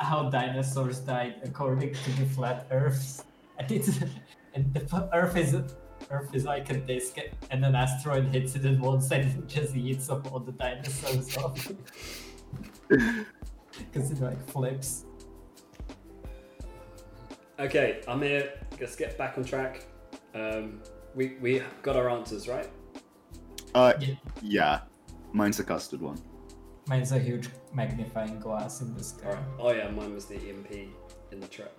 how 0.00 0.30
dinosaurs 0.30 1.00
died 1.00 1.36
according 1.44 1.94
to 1.94 2.10
the 2.18 2.26
flat 2.26 2.66
earths. 2.70 3.24
And 3.58 3.72
it's 3.72 3.98
and 4.54 4.72
the 4.72 5.08
earth 5.12 5.36
is 5.36 5.52
earth 6.12 6.32
is 6.32 6.44
like 6.44 6.70
a 6.70 6.74
disc 6.74 7.16
and 7.50 7.64
an 7.64 7.74
asteroid 7.74 8.26
hits 8.26 8.54
it 8.54 8.64
at 8.64 8.78
one 8.78 9.00
side 9.00 9.22
and 9.22 9.48
just 9.48 9.74
eats 9.74 10.08
up 10.08 10.30
all 10.32 10.38
the 10.38 10.52
dinosaurs 10.52 11.36
off. 11.36 11.72
Because 13.78 14.10
it 14.10 14.20
like 14.20 14.40
flips. 14.48 15.04
Okay, 17.58 18.00
I'm 18.06 18.22
here. 18.22 18.52
Let's 18.80 18.94
get 18.96 19.18
back 19.18 19.36
on 19.38 19.44
track. 19.44 19.84
Um, 20.34 20.80
we 21.14 21.36
we 21.40 21.62
got 21.82 21.96
our 21.96 22.08
answers 22.08 22.46
right. 22.48 22.68
Uh, 23.74 23.94
Yeah. 24.00 24.14
yeah, 24.42 24.80
mine's 25.32 25.56
the 25.56 25.64
custard 25.64 26.00
one. 26.00 26.18
Mine's 26.88 27.12
a 27.12 27.18
huge 27.18 27.48
magnifying 27.74 28.38
glass 28.40 28.80
in 28.80 28.94
the 28.94 29.04
sky. 29.04 29.28
Alright. 29.28 29.44
Oh 29.58 29.72
yeah, 29.72 29.90
mine 29.90 30.14
was 30.14 30.24
the 30.24 30.36
EMP 30.36 30.70
in 31.32 31.40
the 31.40 31.46
trap. 31.48 31.72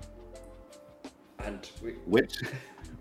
And 1.44 1.68
we, 1.82 1.92
Which, 2.06 2.36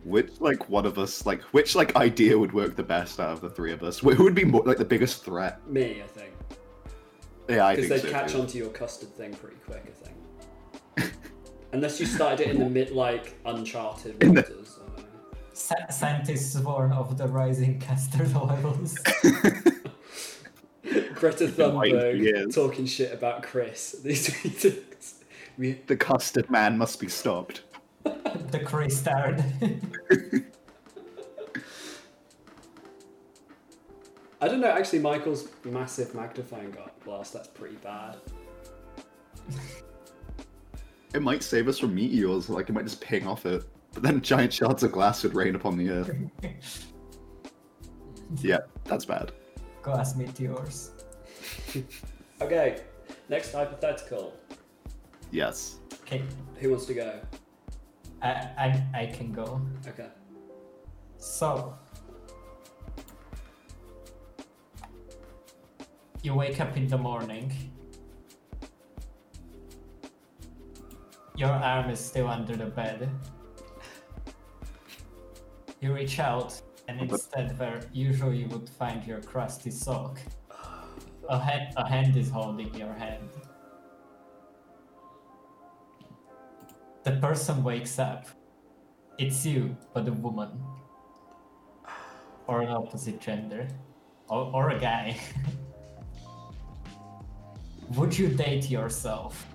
which 0.04 0.40
like 0.40 0.68
one 0.68 0.86
of 0.86 0.98
us 0.98 1.26
like 1.26 1.42
which 1.52 1.74
like 1.74 1.96
idea 1.96 2.38
would 2.38 2.52
work 2.52 2.76
the 2.76 2.82
best 2.84 3.18
out 3.20 3.30
of 3.30 3.40
the 3.40 3.50
three 3.50 3.72
of 3.72 3.82
us? 3.82 3.98
Who 3.98 4.22
would 4.24 4.34
be 4.34 4.44
more 4.44 4.62
like 4.64 4.78
the 4.78 4.84
biggest 4.84 5.24
threat? 5.24 5.66
me, 5.68 6.02
I 6.02 6.06
think, 6.06 6.32
Yeah, 7.48 7.66
I 7.66 7.74
because 7.76 7.88
think 7.90 8.02
they'd 8.02 8.08
so. 8.08 8.14
catch 8.14 8.32
too. 8.32 8.40
onto 8.40 8.58
your 8.58 8.70
custard 8.70 9.12
thing 9.16 9.34
pretty 9.34 9.56
quick. 9.66 9.84
I 9.86 10.04
think. 11.02 11.12
Unless 11.72 12.00
you 12.00 12.06
started 12.06 12.40
it 12.48 12.50
in 12.54 12.58
the 12.60 12.70
mid 12.70 12.90
like 12.92 13.38
uncharted 13.44 14.22
In 14.22 14.34
the- 14.34 14.42
waters. 14.42 14.78
I 14.82 14.86
don't 14.86 14.98
know. 14.98 15.04
Sci- 15.52 15.90
scientists 15.90 16.56
warn 16.60 16.92
of 16.92 17.18
the 17.18 17.26
rising 17.26 17.78
custard 17.86 18.32
levels. 18.34 18.96
Greta 21.18 21.48
Thunberg 21.48 22.54
talking 22.54 22.86
shit 22.86 23.12
about 23.12 23.42
Chris. 23.42 23.92
These 24.04 24.44
meetings. 24.44 25.14
We, 25.56 25.72
The 25.72 25.96
custard 25.96 26.48
man 26.48 26.78
must 26.78 27.00
be 27.00 27.08
stopped. 27.08 27.62
the 28.04 28.60
crystard. 28.64 29.42
I 34.40 34.46
don't 34.46 34.60
know. 34.60 34.68
Actually, 34.68 35.00
Michael's 35.00 35.48
massive 35.64 36.14
magnifying 36.14 36.72
glass. 37.04 37.30
That's 37.30 37.48
pretty 37.48 37.74
bad. 37.76 38.18
It 41.12 41.22
might 41.22 41.42
save 41.42 41.66
us 41.66 41.80
from 41.80 41.96
meteors, 41.96 42.48
like 42.48 42.68
it 42.68 42.72
might 42.72 42.84
just 42.84 43.00
ping 43.00 43.26
off 43.26 43.44
it. 43.44 43.64
But 43.92 44.04
then 44.04 44.20
giant 44.20 44.52
shards 44.52 44.84
of 44.84 44.92
glass 44.92 45.24
would 45.24 45.34
rain 45.34 45.56
upon 45.56 45.76
the 45.76 45.90
earth. 45.90 46.86
Yeah, 48.40 48.58
that's 48.84 49.04
bad. 49.04 49.32
Glass 49.82 50.14
meteors. 50.14 50.92
Okay, 52.40 52.82
next 53.28 53.52
hypothetical. 53.52 54.32
Yes. 55.32 55.78
Okay, 56.02 56.22
Who 56.60 56.70
wants 56.70 56.86
to 56.86 56.94
go? 56.94 57.20
I, 58.22 58.28
I, 58.56 58.86
I 58.94 59.06
can 59.06 59.32
go. 59.32 59.60
Okay. 59.86 60.06
So, 61.18 61.74
you 66.22 66.34
wake 66.34 66.60
up 66.60 66.76
in 66.76 66.86
the 66.86 66.98
morning. 66.98 67.52
Your 71.36 71.50
arm 71.50 71.90
is 71.90 72.00
still 72.00 72.28
under 72.28 72.56
the 72.56 72.66
bed. 72.66 73.08
You 75.80 75.92
reach 75.92 76.18
out, 76.18 76.60
and 76.88 77.00
instead, 77.00 77.56
where 77.58 77.80
usually 77.92 78.38
you 78.38 78.48
would 78.48 78.68
find 78.68 79.04
your 79.04 79.20
crusty 79.20 79.70
sock, 79.70 80.18
a, 81.28 81.38
ha- 81.38 81.70
a 81.76 81.88
hand 81.88 82.16
is 82.16 82.30
holding 82.30 82.74
your 82.74 82.92
hand. 82.94 83.28
The 87.04 87.12
person 87.12 87.62
wakes 87.62 87.98
up. 87.98 88.26
It's 89.18 89.44
you, 89.44 89.76
but 89.94 90.06
a 90.08 90.12
woman 90.12 90.50
or 92.46 92.62
an 92.62 92.68
opposite 92.68 93.20
gender, 93.20 93.68
or, 94.28 94.50
or 94.54 94.70
a 94.70 94.78
guy. 94.80 95.18
Would 97.96 98.18
you 98.18 98.28
date 98.28 98.70
yourself? 98.70 99.46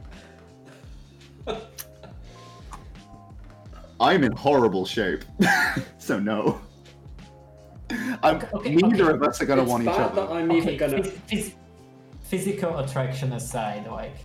I'm 3.99 4.23
in 4.23 4.31
horrible 4.33 4.85
shape. 4.85 5.23
so 5.97 6.19
no. 6.19 6.61
I'm, 8.21 8.35
Okay, 8.37 8.47
okay, 8.53 8.75
neither 8.75 9.05
okay. 9.05 9.13
of 9.13 9.23
us 9.23 9.41
are 9.41 9.45
gonna 9.45 9.61
it's 9.63 9.71
want 9.71 9.83
each 9.83 9.87
bad 9.89 9.99
other. 10.11 10.21
that 10.21 10.31
I'm 10.31 10.51
even 10.51 10.77
gonna. 10.77 10.97
phys- 10.99 11.11
phys- 11.29 11.53
physical 12.33 12.79
attraction 12.79 13.31
aside, 13.33 13.85
like 13.85 14.15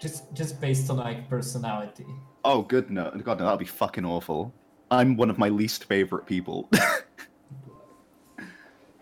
just 0.00 0.34
just 0.34 0.60
based 0.60 0.90
on 0.90 0.96
like 0.96 1.30
personality. 1.30 2.04
Oh, 2.44 2.62
good 2.62 2.90
no, 2.90 3.12
God 3.22 3.38
no, 3.38 3.44
that'd 3.44 3.60
be 3.60 3.66
fucking 3.66 4.04
awful. 4.04 4.52
I'm 4.90 5.16
one 5.16 5.30
of 5.30 5.38
my 5.38 5.48
least 5.48 5.84
favorite 5.84 6.26
people. 6.26 6.68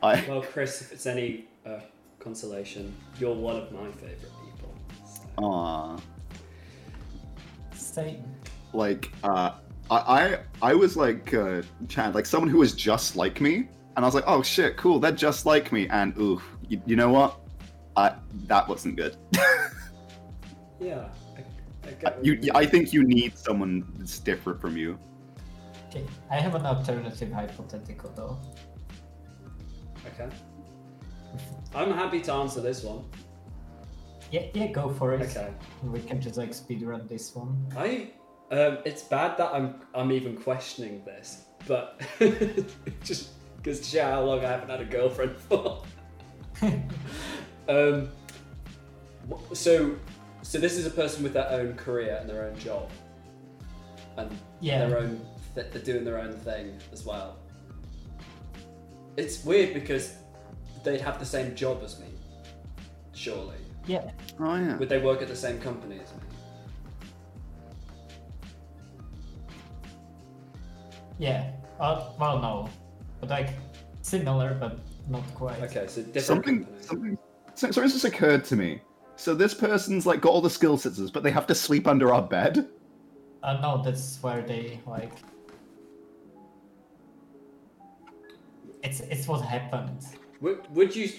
I 0.03 0.23
Well, 0.29 0.43
Chris, 0.43 0.83
if 0.83 0.93
it's 0.93 1.07
any 1.07 1.47
uh, 1.65 1.81
consolation, 2.19 2.95
you're 3.19 3.35
one 3.35 3.57
of 3.57 3.73
my 3.73 3.91
favorite 3.93 4.33
people. 4.45 4.75
So. 5.07 5.23
Aw. 5.43 5.97
Same. 7.75 8.25
like 8.75 9.11
uh 9.23 9.53
I 9.91 9.97
I, 9.97 10.39
I 10.61 10.75
was 10.75 10.99
like 10.99 11.33
uh 11.33 11.63
Chad, 11.89 12.15
like 12.15 12.27
someone 12.27 12.51
who 12.51 12.59
was 12.59 12.75
just 12.75 13.17
like 13.17 13.41
me, 13.41 13.69
and 13.97 14.05
I 14.05 14.09
was 14.09 14.15
like, 14.15 14.25
oh 14.27 14.43
shit, 14.43 14.77
cool, 14.77 14.99
they're 14.99 15.13
just 15.13 15.47
like 15.47 15.73
me, 15.73 15.89
and 15.89 16.17
ooh, 16.19 16.41
you, 16.69 16.81
you 16.87 16.97
know 16.97 17.11
what? 17.11 17.41
I 17.97 18.15
that 18.47 18.69
wasn't 18.69 18.97
good. 18.97 19.17
Yeah. 20.85 21.09
I, 21.87 22.11
I 22.11 22.15
you. 22.23 22.51
I 22.55 22.67
think 22.67 22.93
you 22.93 23.05
need 23.05 23.39
someone 23.39 23.85
that's 23.97 24.19
different 24.19 24.61
from 24.61 24.77
you. 24.77 24.99
Okay, 25.89 26.05
I 26.31 26.37
have 26.41 26.55
an 26.55 26.67
alternative 26.67 27.33
hypothetical 27.33 28.13
though. 28.15 28.39
Okay. 30.07 30.29
I'm 31.75 31.93
happy 31.93 32.21
to 32.23 32.33
answer 32.33 32.61
this 32.61 32.85
one. 32.85 33.05
Yeah, 34.31 34.47
yeah, 34.55 34.67
go 34.69 34.91
for 34.91 35.15
it. 35.15 35.23
Okay. 35.23 35.51
We 35.83 36.01
can 36.01 36.21
just 36.21 36.37
like 36.37 36.53
speed 36.55 36.83
run 36.83 37.07
this 37.09 37.35
one. 37.35 37.67
I 37.77 38.11
um, 38.51 38.79
it's 38.85 39.03
bad 39.03 39.37
that 39.39 39.53
I'm 39.55 39.77
I'm 39.95 40.13
even 40.13 40.37
questioning 40.37 41.03
this, 41.05 41.47
but 41.67 42.01
just 43.05 43.31
because 43.65 43.93
yeah, 43.95 44.11
how 44.11 44.23
long 44.23 44.45
I 44.45 44.49
haven't 44.51 44.69
had 44.69 44.81
a 44.81 44.85
girlfriend 44.85 45.37
for. 45.49 45.83
um, 47.69 48.11
so 49.55 49.97
so 50.43 50.59
this 50.59 50.77
is 50.77 50.85
a 50.87 50.91
person 50.91 51.23
with 51.23 51.33
their 51.33 51.49
own 51.51 51.75
career 51.75 52.19
and 52.21 52.29
their 52.29 52.45
own 52.45 52.59
job, 52.59 52.91
and 54.19 54.31
Yeah. 54.61 54.87
their 54.87 54.99
own 54.99 55.19
th- 55.55 55.69
they're 55.73 55.83
doing 55.83 56.05
their 56.05 56.19
own 56.19 56.33
thing 56.35 56.79
as 56.93 57.07
well. 57.07 57.39
It's 59.17 59.43
weird 59.45 59.73
because 59.73 60.15
they'd 60.83 61.01
have 61.01 61.19
the 61.19 61.25
same 61.27 61.55
job 61.55 61.81
as 61.83 61.99
me, 62.01 62.09
surely. 63.15 63.57
Yeah, 63.87 64.11
Oh 64.39 64.57
yeah. 64.57 64.77
Would 64.77 64.89
they 64.91 64.99
work 64.99 65.23
at 65.23 65.29
the 65.29 65.37
same 65.37 65.59
company 65.61 66.01
as 66.03 66.13
me? 66.13 66.21
yeah. 71.19 71.51
Uh, 71.81 72.11
well, 72.19 72.39
no, 72.41 72.69
but 73.27 73.31
like 73.31 73.51
similar, 74.03 74.55
but 74.61 74.79
not 75.09 75.23
quite. 75.35 75.61
Okay, 75.63 75.87
so 75.87 76.03
different 76.03 76.27
something 76.27 76.65
company. 76.65 76.81
something 76.87 77.19
so, 77.55 77.71
something 77.71 77.91
just 77.91 78.05
occurred 78.05 78.45
to 78.47 78.57
me. 78.57 78.81
So 79.17 79.35
this 79.35 79.55
person's 79.55 80.07
like 80.07 80.21
got 80.21 80.31
all 80.31 80.41
the 80.43 80.51
skill 80.51 80.77
scissors, 80.77 81.11
but 81.11 81.23
they 81.23 81.31
have 81.31 81.47
to 81.47 81.55
sleep 81.55 81.87
under 81.87 82.13
our 82.13 82.23
bed. 82.23 82.69
Uh, 83.43 83.59
no, 83.61 83.83
that's 83.83 84.23
where 84.23 84.43
they 84.43 84.81
like. 84.87 85.13
It's 88.83 89.01
it's 89.01 89.27
what 89.27 89.41
happened. 89.43 90.05
Would, 90.41 90.69
would 90.75 90.95
you? 90.95 91.11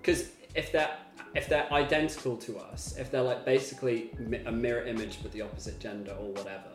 Because 0.00 0.30
if 0.54 0.72
they're 0.72 0.96
if 1.34 1.48
they're 1.48 1.70
identical 1.72 2.36
to 2.38 2.58
us, 2.58 2.96
if 2.98 3.10
they're 3.10 3.22
like 3.22 3.44
basically 3.44 4.12
a 4.46 4.52
mirror 4.52 4.86
image 4.86 5.18
with 5.22 5.32
the 5.32 5.42
opposite 5.42 5.78
gender 5.78 6.12
or 6.12 6.30
whatever, 6.32 6.70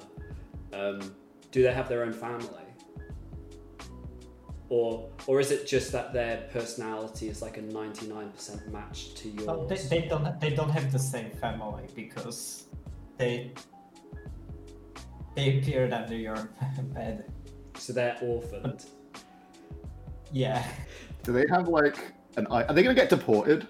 um, 0.74 1.16
do 1.52 1.64
they 1.64 1.74
have 1.74 1.90
their 1.90 2.04
own 2.04 2.14
family? 2.14 2.65
Or 4.76 5.08
or 5.26 5.40
is 5.40 5.52
it 5.52 5.66
just 5.66 5.94
that 5.94 6.12
their 6.12 6.50
personality 6.52 7.30
is 7.30 7.42
like 7.42 7.56
a 7.56 7.62
ninety 7.62 8.08
nine 8.08 8.30
percent 8.32 8.68
match 8.74 9.14
to 9.14 9.30
yours? 9.30 9.46
No, 9.48 9.66
they, 9.66 9.78
they 9.78 10.02
don't 10.10 10.38
they 10.42 10.50
don't 10.50 10.70
have 10.70 10.92
the 10.92 11.00
same 11.00 11.32
family 11.32 11.86
because 11.96 12.66
they 13.18 13.54
they 15.34 15.60
appeared 15.60 15.94
under 15.94 16.18
your 16.18 16.36
bed. 16.94 17.32
So 17.78 17.94
they're 17.94 18.18
orphaned. 18.22 18.84
Yeah. 20.34 20.62
Do 21.24 21.32
they 21.32 21.46
have 21.50 21.70
like 21.70 21.96
an? 22.36 22.46
i- 22.52 22.66
Are 22.66 22.74
they 22.74 22.84
gonna 22.84 22.96
get 22.96 23.10
deported? 23.10 23.70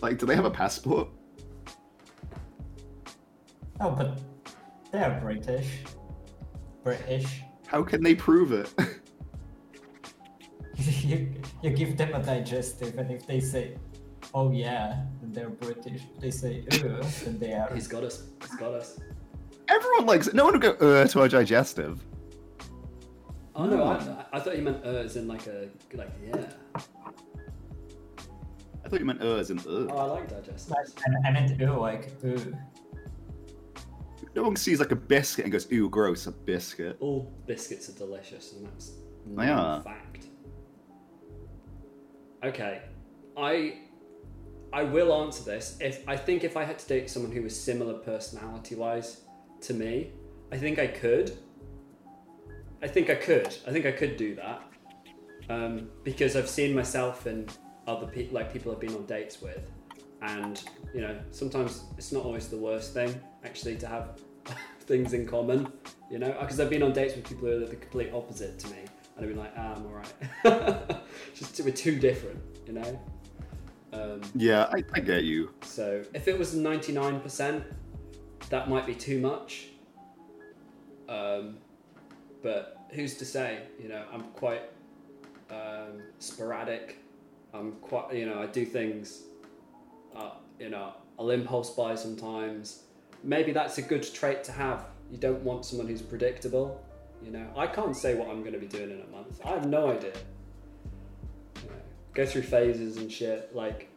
Like, 0.00 0.18
do 0.18 0.26
they 0.26 0.34
have 0.34 0.46
a 0.46 0.50
passport? 0.50 1.06
Oh, 3.80 3.90
but 3.92 4.18
they're 4.90 5.16
British. 5.22 5.84
British. 6.82 7.42
How 7.70 7.84
can 7.84 8.02
they 8.02 8.16
prove 8.16 8.50
it? 8.50 8.68
you, 10.74 11.32
you 11.62 11.70
give 11.70 11.96
them 11.96 12.12
a 12.14 12.20
digestive, 12.20 12.98
and 12.98 13.12
if 13.12 13.28
they 13.28 13.38
say, 13.38 13.76
"Oh 14.34 14.50
yeah," 14.50 15.04
then 15.20 15.30
they're 15.30 15.50
British. 15.50 16.02
If 16.16 16.20
they 16.20 16.32
say 16.32 16.64
"Ugh," 16.72 17.04
then 17.24 17.38
they 17.38 17.52
are. 17.52 17.72
He's 17.72 17.86
got 17.86 18.02
us. 18.02 18.24
He's 18.40 18.56
got 18.56 18.74
us. 18.74 18.98
Everyone 19.68 20.06
likes 20.06 20.26
it. 20.26 20.34
No 20.34 20.46
one 20.46 20.54
would 20.54 20.62
go 20.62 20.72
uh, 20.72 21.06
to 21.06 21.22
a 21.22 21.28
digestive. 21.28 22.04
Oh 23.54 23.66
no, 23.66 23.84
I, 23.84 24.24
I 24.32 24.40
thought 24.40 24.56
you 24.56 24.64
meant 24.64 24.84
uh, 24.84 25.06
as 25.06 25.14
in 25.14 25.28
like 25.28 25.46
a 25.46 25.68
like 25.94 26.10
yeah. 26.26 26.46
I 28.84 28.88
thought 28.88 28.98
you 28.98 29.06
meant 29.06 29.22
uh 29.22 29.36
as 29.36 29.52
in 29.52 29.60
Oh, 29.64 29.86
uh. 29.90 29.94
I 29.94 30.04
like 30.06 30.28
digestives. 30.28 30.94
And 31.06 31.14
I 31.24 31.30
meant 31.30 31.60
"Ew," 31.60 31.78
like 31.78 32.16
"Ugh." 32.24 32.52
No 34.34 34.42
one 34.42 34.56
sees 34.56 34.78
like 34.78 34.92
a 34.92 34.96
biscuit 34.96 35.44
and 35.44 35.52
goes, 35.52 35.70
"Ew, 35.70 35.88
gross, 35.88 36.26
a 36.26 36.32
biscuit." 36.32 36.96
All 37.00 37.32
biscuits 37.46 37.88
are 37.88 37.98
delicious, 37.98 38.52
and 38.52 38.66
that's 38.66 38.92
They 39.26 39.48
are. 39.48 39.82
fact. 39.82 40.26
Okay, 42.44 42.82
I 43.36 43.80
I 44.72 44.84
will 44.84 45.12
answer 45.22 45.42
this. 45.42 45.76
If 45.80 46.08
I 46.08 46.16
think 46.16 46.44
if 46.44 46.56
I 46.56 46.64
had 46.64 46.78
to 46.78 46.86
date 46.86 47.10
someone 47.10 47.32
who 47.32 47.42
was 47.42 47.58
similar 47.58 47.94
personality-wise 47.94 49.22
to 49.62 49.74
me, 49.74 50.12
I 50.52 50.56
think 50.56 50.78
I 50.78 50.86
could. 50.86 51.36
I 52.82 52.88
think 52.88 53.10
I 53.10 53.16
could. 53.16 53.48
I 53.66 53.72
think 53.72 53.84
I 53.84 53.92
could 53.92 54.16
do 54.16 54.34
that 54.36 54.62
um, 55.50 55.90
because 56.04 56.36
I've 56.36 56.48
seen 56.48 56.74
myself 56.74 57.26
and 57.26 57.52
other 57.86 58.06
people, 58.06 58.34
like 58.34 58.52
people 58.52 58.72
I've 58.72 58.80
been 58.80 58.94
on 58.94 59.04
dates 59.06 59.42
with, 59.42 59.70
and 60.22 60.62
you 60.94 61.00
know 61.00 61.18
sometimes 61.30 61.84
it's 61.98 62.12
not 62.12 62.24
always 62.24 62.48
the 62.48 62.56
worst 62.56 62.94
thing 62.94 63.20
actually 63.44 63.76
to 63.76 63.86
have 63.86 64.20
things 64.80 65.12
in 65.12 65.26
common. 65.26 65.72
You 66.10 66.18
know, 66.18 66.36
because 66.40 66.58
I've 66.58 66.70
been 66.70 66.82
on 66.82 66.92
dates 66.92 67.14
with 67.14 67.28
people 67.28 67.48
who 67.48 67.62
are 67.62 67.66
the 67.66 67.76
complete 67.76 68.12
opposite 68.12 68.58
to 68.60 68.68
me, 68.68 68.78
and 69.16 69.24
I've 69.24 69.28
been 69.28 69.38
like, 69.38 69.52
ah, 69.56 69.74
I'm 69.76 69.86
alright. 69.86 71.00
Just 71.34 71.60
we're 71.60 71.70
too 71.70 71.98
different, 71.98 72.40
you 72.66 72.72
know. 72.72 73.00
Um, 73.92 74.20
Yeah, 74.34 74.68
I, 74.72 74.84
I 74.92 75.00
get 75.00 75.24
you. 75.24 75.50
so 75.62 76.04
if 76.14 76.28
it 76.28 76.38
was 76.38 76.54
99%, 76.54 77.64
that 78.48 78.68
might 78.68 78.86
be 78.86 78.94
too 78.94 79.20
much. 79.20 79.68
Um, 81.08 81.58
but 82.42 82.78
who's 82.90 83.16
to 83.18 83.24
say? 83.24 83.60
You 83.80 83.88
know, 83.88 84.04
I'm 84.12 84.22
quite 84.22 84.62
um, 85.50 86.02
sporadic. 86.18 86.98
I'm 87.52 87.72
quite, 87.80 88.14
you 88.14 88.26
know, 88.26 88.40
I 88.40 88.46
do 88.46 88.64
things, 88.64 89.22
uh, 90.14 90.30
you 90.58 90.70
know, 90.70 90.92
I'll 91.18 91.30
impulse 91.30 91.70
buy 91.70 91.96
sometimes. 91.96 92.84
Maybe 93.22 93.52
that's 93.52 93.78
a 93.78 93.82
good 93.82 94.02
trait 94.02 94.44
to 94.44 94.52
have. 94.52 94.86
You 95.10 95.18
don't 95.18 95.42
want 95.42 95.64
someone 95.64 95.86
who's 95.86 96.02
predictable. 96.02 96.80
You 97.22 97.32
know, 97.32 97.46
I 97.56 97.66
can't 97.66 97.94
say 97.96 98.14
what 98.14 98.28
I'm 98.28 98.40
going 98.40 98.54
to 98.54 98.58
be 98.58 98.66
doing 98.66 98.90
in 98.90 99.02
a 99.02 99.06
month. 99.14 99.40
I 99.44 99.50
have 99.50 99.66
no 99.66 99.90
idea. 99.90 100.12
You 101.62 101.68
know, 101.68 101.76
go 102.14 102.24
through 102.24 102.42
phases 102.42 102.96
and 102.96 103.12
shit. 103.12 103.54
Like, 103.54 103.88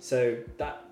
so 0.00 0.38
that 0.58 0.84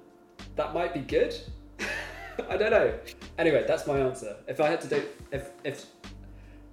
that 0.57 0.75
might 0.75 0.93
be 0.93 1.01
good. 1.01 1.35
I 2.51 2.57
don't 2.57 2.71
know. 2.71 2.95
Anyway, 3.39 3.65
that's 3.67 3.87
my 3.87 3.99
answer. 3.99 4.37
If 4.47 4.61
I 4.61 4.69
had 4.69 4.81
to 4.83 4.89
date, 4.89 5.09
if 5.33 5.51
if 5.65 5.87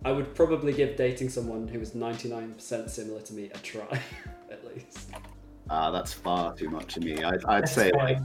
I 0.03 0.11
would 0.11 0.35
probably 0.35 0.73
give 0.73 0.95
dating 0.95 1.29
someone 1.29 1.67
who 1.67 1.79
was 1.79 1.91
99% 1.91 2.89
similar 2.89 3.21
to 3.21 3.33
me 3.33 3.49
a 3.53 3.57
try, 3.59 4.01
at 4.51 4.65
least. 4.65 5.11
Ah, 5.69 5.91
that's 5.91 6.13
far 6.13 6.53
too 6.55 6.69
much 6.69 6.93
for 6.93 7.01
me. 7.01 7.23
I'd, 7.23 7.43
I'd 7.45 7.63
That's 7.63 7.71
say 7.71 7.91
fine. 7.91 7.99
like 7.99 8.17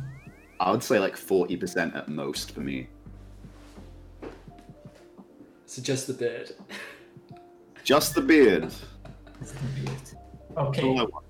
I 0.62 0.70
would 0.70 0.82
say 0.82 0.98
like 1.00 1.16
forty 1.16 1.56
percent 1.56 1.94
at 1.96 2.08
most 2.08 2.52
for 2.52 2.60
me. 2.60 2.88
So 5.66 5.82
just 5.82 6.06
the 6.06 6.12
beard. 6.14 6.52
Just 7.82 8.14
the 8.14 8.20
beard. 8.20 8.72
It's 9.40 9.52
the 9.52 9.66
beard. 9.76 9.88
That's 9.90 10.14
all 10.54 10.58
I 10.58 10.68
Okay, 10.68 10.84
want. 10.84 11.24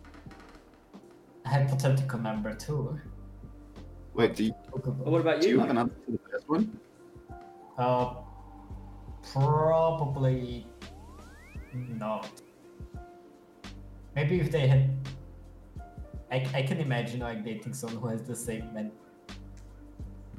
hypothetical 1.47 2.19
number 2.19 2.53
two. 2.55 3.01
Wait, 4.15 4.37
do 4.37 4.45
you, 4.45 4.51
What 4.51 5.21
about 5.23 5.37
you? 5.37 5.43
do 5.43 5.49
you 5.49 5.55
you? 5.55 5.61
have 5.61 5.71
an 5.71 5.77
Mike? 5.77 5.85
answer 5.87 6.01
to 6.07 6.13
the 6.13 6.19
first 6.31 6.49
one? 6.49 6.79
Uh, 7.79 8.15
probably 9.33 10.67
not. 11.73 12.29
Maybe 14.15 14.41
if 14.41 14.51
they 14.53 14.67
had, 14.67 14.91
I, 16.31 16.47
I 16.53 16.63
can 16.63 16.79
imagine 16.81 17.21
like 17.21 17.43
dating 17.43 17.73
someone 17.73 18.03
who 18.03 18.09
has 18.09 18.23
the 18.25 18.37
same 18.37 18.75
men, 18.75 18.93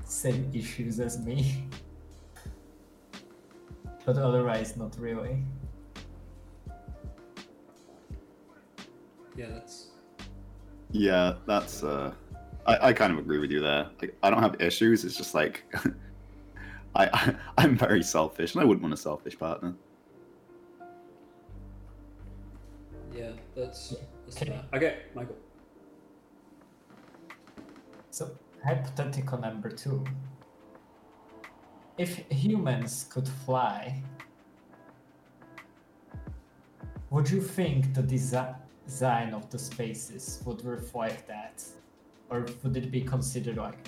same 0.05 0.49
issues 0.53 0.99
as 0.99 1.19
me. 1.19 1.67
But 4.05 4.17
otherwise, 4.17 4.75
not 4.75 4.97
really. 4.99 5.43
Yeah, 9.35 9.47
that's. 9.49 9.87
Yeah, 10.91 11.35
that's. 11.45 11.83
uh 11.83 12.13
I, 12.65 12.89
I 12.89 12.93
kind 12.93 13.11
of 13.11 13.19
agree 13.19 13.39
with 13.39 13.51
you 13.51 13.59
there. 13.59 13.89
Like, 14.01 14.15
I 14.23 14.29
don't 14.29 14.41
have 14.41 14.61
issues. 14.61 15.03
It's 15.03 15.17
just 15.17 15.33
like 15.33 15.65
I, 16.95 17.09
I 17.13 17.35
I'm 17.57 17.75
very 17.75 18.03
selfish, 18.03 18.53
and 18.53 18.61
I 18.61 18.65
wouldn't 18.65 18.81
want 18.81 18.93
a 18.93 18.97
selfish 18.97 19.37
partner. 19.37 19.73
Yeah, 23.15 23.31
that's. 23.55 23.95
that's 24.25 24.41
Okay. 24.41 24.59
Okay, 24.73 24.97
Michael. 25.13 25.37
So, 28.09 28.29
hypothetical 28.63 29.39
number 29.39 29.69
two. 29.69 30.03
If 31.97 32.17
humans 32.31 33.05
could 33.09 33.27
fly, 33.27 34.01
would 37.09 37.29
you 37.29 37.41
think 37.41 37.93
the 37.93 38.01
desi- 38.01 38.55
design 38.85 39.33
of 39.33 39.49
the 39.49 39.59
spaces 39.59 40.41
would 40.45 40.63
reflect 40.65 41.27
that? 41.27 41.63
Or 42.29 42.47
would 42.63 42.75
it 42.75 42.89
be 42.89 43.01
considered 43.01 43.57
like. 43.57 43.87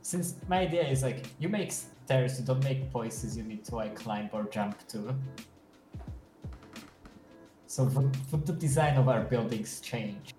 Since 0.00 0.36
my 0.48 0.60
idea 0.60 0.86
is 0.86 1.02
like, 1.02 1.26
you 1.38 1.48
make 1.48 1.72
stairs, 1.72 2.38
you 2.38 2.46
don't 2.46 2.62
make 2.62 2.90
places 2.90 3.36
you 3.36 3.42
need 3.42 3.64
to 3.64 3.74
like 3.74 3.96
climb 3.96 4.30
or 4.32 4.44
jump 4.44 4.86
to. 4.88 5.14
So, 7.66 7.84
would, 7.84 8.16
would 8.32 8.46
the 8.46 8.52
design 8.52 8.96
of 8.96 9.08
our 9.08 9.22
buildings 9.22 9.80
change? 9.80 10.32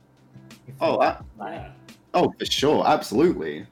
Oh, 0.79 0.99
I. 1.01 1.71
oh, 2.17 2.33
for 2.37 2.45
sure, 2.45 2.85
absolutely. 2.87 3.65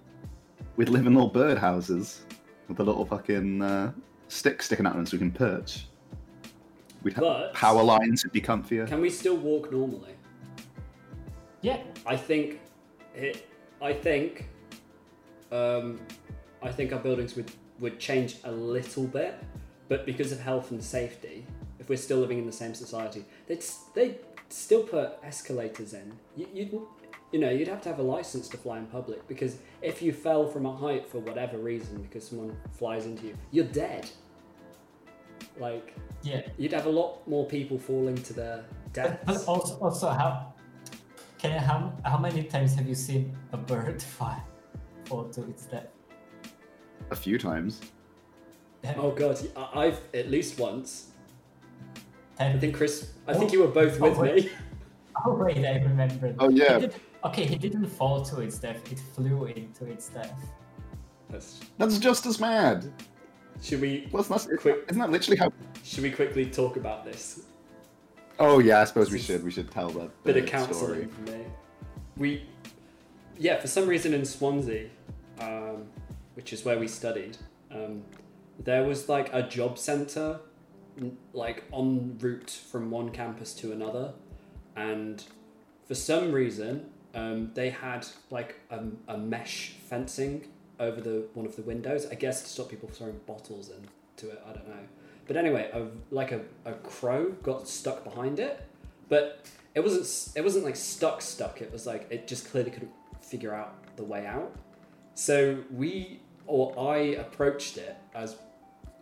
We'd 0.78 0.90
live 0.90 1.08
in 1.08 1.14
little 1.16 1.30
bird 1.30 1.58
houses 1.58 2.26
with 2.68 2.80
a 2.80 2.84
little 2.84 3.06
fucking 3.06 3.62
uh, 3.62 3.92
stick 4.28 4.62
sticking 4.62 4.86
out 4.86 4.92
of 4.92 4.98
them 4.98 5.06
so 5.06 5.16
we 5.16 5.20
can 5.20 5.32
perch. 5.32 5.86
We'd 7.04 7.14
have 7.14 7.22
But- 7.24 7.54
power 7.54 7.84
lines. 7.84 8.22
It'd 8.22 8.32
be 8.34 8.42
comfier. 8.42 8.88
Can 8.88 9.02
we 9.02 9.10
still 9.10 9.38
walk 9.38 9.72
normally? 9.72 10.14
Yeah, 11.62 11.82
I 12.06 12.16
think 12.18 12.60
it. 13.16 13.48
I 13.82 13.94
think. 13.94 14.50
Um, 15.52 16.00
I 16.62 16.72
think 16.72 16.92
our 16.94 17.00
buildings 17.00 17.36
would 17.36 17.52
would 17.80 18.00
change 18.00 18.38
a 18.44 18.52
little 18.52 19.06
bit, 19.06 19.36
but 19.90 20.06
because 20.06 20.32
of 20.32 20.40
health 20.40 20.72
and 20.72 20.84
safety, 20.84 21.46
if 21.80 21.90
we're 21.90 21.98
still 21.98 22.18
living 22.20 22.40
in 22.40 22.46
the 22.46 22.52
same 22.52 22.74
society, 22.74 23.24
they'd 23.48 23.58
s- 23.60 23.86
they'd 23.94 24.18
still 24.50 24.84
put 24.84 25.14
escalators 25.24 25.94
in. 25.94 26.14
You, 26.36 26.48
you'd 26.54 26.72
you 27.36 27.42
know 27.42 27.50
you'd 27.50 27.68
have 27.68 27.82
to 27.82 27.90
have 27.90 28.00
a 28.00 28.08
license 28.18 28.48
to 28.48 28.56
fly 28.56 28.78
in 28.78 28.86
public 28.86 29.28
because 29.28 29.58
if 29.82 30.02
you 30.02 30.14
fell 30.14 30.48
from 30.48 30.66
a 30.66 30.74
height 30.74 31.06
for 31.06 31.20
whatever 31.20 31.58
reason 31.58 32.02
because 32.02 32.26
someone 32.26 32.56
flies 32.72 33.06
into 33.06 33.28
you, 33.28 33.36
you're 33.52 33.72
dead. 33.84 34.10
Like 35.60 35.94
yeah. 36.24 36.44
you'd 36.58 36.72
have 36.72 36.86
a 36.86 36.90
lot 37.02 37.28
more 37.28 37.46
people 37.46 37.78
falling 37.78 38.16
to 38.16 38.32
their 38.32 38.64
But, 38.94 39.26
but 39.26 39.46
also, 39.50 39.74
also 39.80 40.08
how 40.12 40.54
Can 41.38 41.60
how 41.60 41.92
how 42.06 42.18
many 42.18 42.44
times 42.44 42.74
have 42.76 42.88
you 42.88 42.96
seen 42.96 43.38
a 43.52 43.58
bird 43.58 44.02
fly 44.16 44.42
fall 45.04 45.26
to 45.26 45.42
its 45.50 45.66
death? 45.66 45.90
A 47.12 47.18
few 47.18 47.38
times. 47.38 47.82
Have- 48.86 48.98
Oh 48.98 49.12
god, 49.12 49.36
I- 49.58 49.72
I've 49.84 50.00
at 50.14 50.32
least 50.32 50.58
once. 50.58 51.12
I 52.40 52.54
think 52.62 52.76
Chris. 52.78 53.12
I 53.28 53.34
think 53.34 53.50
oh. 53.50 53.54
you 53.54 53.60
were 53.64 53.74
both 53.82 54.02
Oh, 54.02 54.10
with 54.10 54.18
wait. 54.20 54.46
me. 54.46 54.52
Oh 55.26 55.34
wait, 55.34 55.66
I 55.66 55.78
remember. 55.80 56.36
Oh, 56.40 56.50
yeah. 56.50 56.88
He 57.34 57.42
did, 57.42 57.44
okay, 57.44 57.46
he 57.46 57.58
didn't 57.58 57.88
fall 57.88 58.22
to 58.24 58.42
its 58.42 58.58
death. 58.60 58.92
It 58.92 59.00
flew 59.14 59.46
into 59.46 59.86
its 59.86 60.10
death. 60.10 60.38
That's- 61.30 61.60
That's 61.78 61.98
just 61.98 62.26
as 62.26 62.40
mad. 62.40 62.92
Should 63.62 63.82
we 63.82 64.08
Well, 64.12 64.24
that's, 64.24 64.48
Quick. 64.60 64.86
isn't 64.90 65.00
that 65.00 65.10
literally 65.12 65.38
how? 65.38 65.52
should 65.84 66.04
we 66.04 66.12
quickly 66.12 66.46
talk 66.46 66.76
about 66.78 67.06
this? 67.06 67.44
Oh 68.38 68.60
yeah, 68.60 68.82
I 68.82 68.84
suppose 68.84 69.12
we 69.12 69.20
should. 69.20 69.44
We 69.44 69.52
should 69.52 69.72
tell 69.72 69.90
that 69.92 70.24
Bit 70.24 70.38
of 70.38 70.46
counselling 70.46 70.76
story. 70.76 71.08
for 71.08 71.32
me. 71.32 71.46
We, 72.18 72.44
yeah, 73.38 73.60
for 73.60 73.68
some 73.68 73.88
reason 73.88 74.14
in 74.14 74.26
Swansea, 74.26 74.90
um, 75.40 75.86
which 76.36 76.52
is 76.52 76.66
where 76.66 76.78
we 76.78 76.88
studied, 76.88 77.38
um, 77.72 78.04
there 78.60 78.84
was 78.84 79.08
like 79.08 79.34
a 79.34 79.42
job 79.44 79.78
centre, 79.78 80.40
like 81.34 81.64
en 81.74 82.18
route 82.20 82.50
from 82.50 82.92
one 82.92 83.10
campus 83.10 83.54
to 83.56 83.72
another, 83.72 84.14
and 84.76 85.24
for 85.88 85.96
some 85.96 86.32
reason 86.34 86.90
um, 87.16 87.52
they 87.54 87.70
had 87.70 88.06
like 88.30 88.60
a, 88.70 88.84
a 89.08 89.18
mesh 89.18 89.76
fencing 89.90 90.48
over 90.80 91.00
the 91.00 91.26
one 91.34 91.46
of 91.46 91.56
the 91.56 91.62
windows. 91.62 92.06
I 92.12 92.16
guess 92.16 92.42
to 92.44 92.50
stop 92.50 92.70
people 92.70 92.90
throwing 92.90 93.20
bottles 93.26 93.70
into 93.72 94.32
it. 94.32 94.44
I 94.48 94.52
don't 94.52 94.68
know. 94.68 94.84
But 95.26 95.38
anyway, 95.38 95.72
a, 95.74 95.88
like 96.14 96.32
a, 96.32 96.42
a 96.66 96.74
crow 96.74 97.32
got 97.42 97.68
stuck 97.68 98.04
behind 98.04 98.40
it, 98.40 98.64
but 99.10 99.46
it 99.74 99.80
wasn't 99.80 100.38
it 100.38 100.44
wasn't 100.44 100.66
like 100.66 100.76
stuck 100.76 101.22
stuck. 101.22 101.62
It 101.62 101.72
was 101.72 101.88
like 101.88 102.08
it 102.10 102.28
just 102.28 102.50
clearly 102.52 102.70
couldn't 102.70 102.92
figure 103.22 103.54
out 103.54 103.74
the 103.96 104.04
way 104.04 104.28
out. 104.28 104.54
So 105.16 105.64
we 105.72 106.20
or 106.48 106.78
I 106.78 106.98
approached 106.98 107.78
it 107.78 107.96
as 108.14 108.36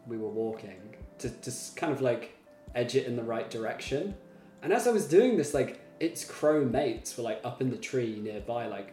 we 0.07 0.17
were 0.17 0.29
walking 0.29 0.95
to, 1.19 1.29
to 1.29 1.51
kind 1.75 1.91
of 1.91 2.01
like 2.01 2.37
edge 2.75 2.95
it 2.95 3.05
in 3.05 3.15
the 3.15 3.23
right 3.23 3.49
direction. 3.49 4.15
And 4.61 4.71
as 4.71 4.87
I 4.87 4.91
was 4.91 5.07
doing 5.07 5.35
this, 5.35 5.53
like 5.53 5.81
its 6.03 6.25
crow 6.25 6.65
mates 6.65 7.17
were 7.17 7.23
like 7.23 7.39
up 7.45 7.61
in 7.61 7.69
the 7.69 7.77
tree 7.77 8.19
nearby, 8.21 8.67
like 8.67 8.91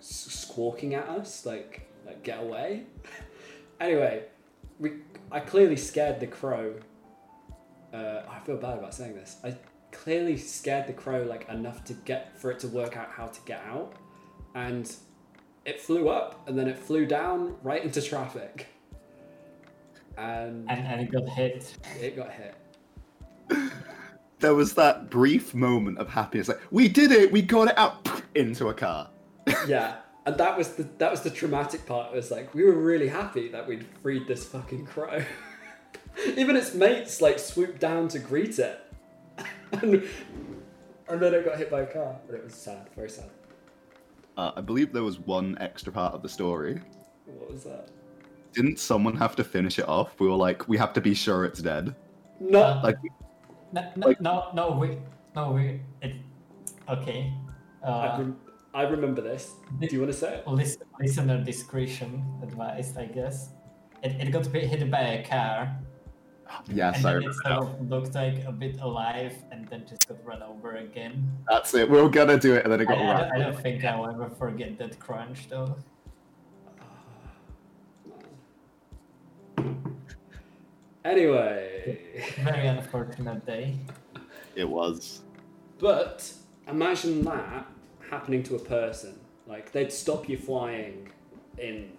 squawking 0.00 0.94
at 0.94 1.06
us, 1.06 1.44
like 1.44 1.86
like 2.06 2.22
get 2.22 2.40
away. 2.40 2.84
anyway, 3.80 4.24
we 4.78 4.92
I 5.30 5.40
clearly 5.40 5.76
scared 5.76 6.18
the 6.18 6.26
crow. 6.26 6.74
Uh, 7.92 8.22
I 8.28 8.38
feel 8.40 8.56
bad 8.56 8.78
about 8.78 8.94
saying 8.94 9.14
this. 9.14 9.36
I 9.44 9.54
clearly 9.92 10.38
scared 10.38 10.86
the 10.86 10.94
crow 10.94 11.24
like 11.24 11.46
enough 11.50 11.84
to 11.84 11.92
get 11.92 12.38
for 12.40 12.50
it 12.50 12.58
to 12.60 12.68
work 12.68 12.96
out 12.96 13.10
how 13.10 13.26
to 13.26 13.40
get 13.44 13.62
out, 13.66 13.92
and 14.54 14.90
it 15.66 15.78
flew 15.78 16.08
up 16.08 16.48
and 16.48 16.58
then 16.58 16.68
it 16.68 16.78
flew 16.78 17.04
down 17.04 17.56
right 17.62 17.84
into 17.84 18.00
traffic, 18.00 18.68
and 20.16 20.70
And, 20.70 20.86
and 20.86 21.00
it 21.02 21.12
got 21.12 21.28
hit. 21.28 21.76
it 22.00 22.16
got 22.16 22.32
hit. 22.32 22.54
There 24.38 24.54
was 24.54 24.74
that 24.74 25.08
brief 25.10 25.54
moment 25.54 25.98
of 25.98 26.08
happiness, 26.08 26.48
like 26.48 26.60
we 26.70 26.88
did 26.88 27.10
it, 27.10 27.32
we 27.32 27.42
got 27.42 27.68
it 27.68 27.78
out 27.78 28.22
into 28.34 28.68
a 28.68 28.74
car. 28.74 29.08
yeah 29.68 29.96
and 30.26 30.36
that 30.38 30.58
was 30.58 30.70
the 30.74 30.82
that 30.98 31.08
was 31.10 31.20
the 31.20 31.30
traumatic 31.30 31.86
part 31.86 32.12
it 32.12 32.16
was 32.16 32.32
like 32.32 32.52
we 32.52 32.64
were 32.64 32.72
really 32.72 33.06
happy 33.06 33.48
that 33.48 33.66
we'd 33.66 33.86
freed 34.02 34.26
this 34.26 34.44
fucking 34.44 34.84
crow 34.84 35.22
even 36.36 36.56
its 36.56 36.74
mates 36.74 37.20
like 37.22 37.38
swooped 37.38 37.78
down 37.78 38.08
to 38.08 38.18
greet 38.18 38.58
it 38.58 38.80
and, 39.70 40.02
and 41.08 41.20
then 41.22 41.32
it 41.32 41.44
got 41.44 41.56
hit 41.56 41.70
by 41.70 41.82
a 41.82 41.86
car 41.86 42.16
but 42.26 42.34
it 42.34 42.42
was 42.42 42.54
sad 42.54 42.88
very 42.96 43.08
sad 43.08 43.30
Uh, 44.36 44.50
I 44.56 44.60
believe 44.60 44.92
there 44.92 45.04
was 45.04 45.18
one 45.20 45.56
extra 45.60 45.92
part 45.92 46.12
of 46.12 46.22
the 46.22 46.28
story. 46.28 46.80
what 47.26 47.52
was 47.52 47.62
that 47.62 47.88
Didn't 48.52 48.80
someone 48.80 49.16
have 49.16 49.36
to 49.36 49.44
finish 49.44 49.78
it 49.78 49.88
off? 49.88 50.18
We 50.18 50.26
were 50.26 50.34
like, 50.34 50.66
we 50.66 50.76
have 50.76 50.92
to 50.94 51.00
be 51.00 51.14
sure 51.14 51.44
it's 51.44 51.62
dead. 51.62 51.94
no 52.40 52.80
Like, 52.82 52.96
No, 53.72 53.82
no, 53.96 54.06
Like- 54.06 54.20
no, 54.20 54.50
no, 54.54 54.70
we, 54.78 54.98
no, 55.34 55.52
we, 55.52 55.80
it, 56.02 56.14
okay. 56.88 57.32
I, 57.84 57.86
Uh, 57.88 58.18
rem- 58.18 58.40
I 58.74 58.82
remember 58.82 59.22
this 59.22 59.54
do 59.80 59.86
you 59.90 60.00
want 60.00 60.12
to 60.12 60.18
say 60.18 60.36
it 60.38 60.48
lis- 60.48 60.78
listener 61.00 61.42
discretion 61.42 62.22
advised, 62.42 62.98
I 62.98 63.06
guess. 63.06 63.50
It, 64.02 64.12
it 64.20 64.30
got 64.30 64.46
hit 64.46 64.64
hit 64.68 64.90
by 64.90 65.00
a 65.00 65.24
car, 65.24 65.76
yes, 66.68 66.96
and 66.96 67.06
I 67.06 67.12
then 67.14 67.22
it 67.24 67.34
sort 67.34 67.52
of 67.64 67.90
looked 67.90 68.14
like 68.14 68.44
a 68.44 68.52
bit 68.52 68.78
alive, 68.80 69.34
and 69.50 69.66
then 69.68 69.84
just 69.88 70.06
got 70.08 70.18
run 70.24 70.42
over 70.42 70.76
again. 70.76 71.14
That's 71.48 71.74
it. 71.74 71.88
We 71.90 72.00
were 72.00 72.08
gonna 72.10 72.38
do 72.38 72.54
it, 72.54 72.64
and 72.64 72.72
then 72.72 72.80
it 72.80 72.88
I, 72.88 72.92
got 72.92 72.98
I, 72.98 73.20
don't. 73.20 73.32
I 73.32 73.38
don't 73.44 73.60
think 73.62 73.84
I'll 73.84 74.08
ever 74.08 74.28
forget 74.30 74.78
that 74.78 74.98
crunch, 75.00 75.48
though. 75.48 75.76
Anyway 81.06 81.98
Very 82.38 82.66
unfortunate 82.66 83.44
day. 83.46 83.76
It 84.54 84.68
was. 84.68 85.22
But 85.78 86.32
imagine 86.66 87.24
that 87.24 87.66
happening 88.10 88.42
to 88.44 88.56
a 88.56 88.58
person. 88.58 89.18
Like 89.46 89.72
they'd 89.72 89.92
stop 89.92 90.28
you 90.28 90.38
flying 90.38 91.10
in 91.58 91.92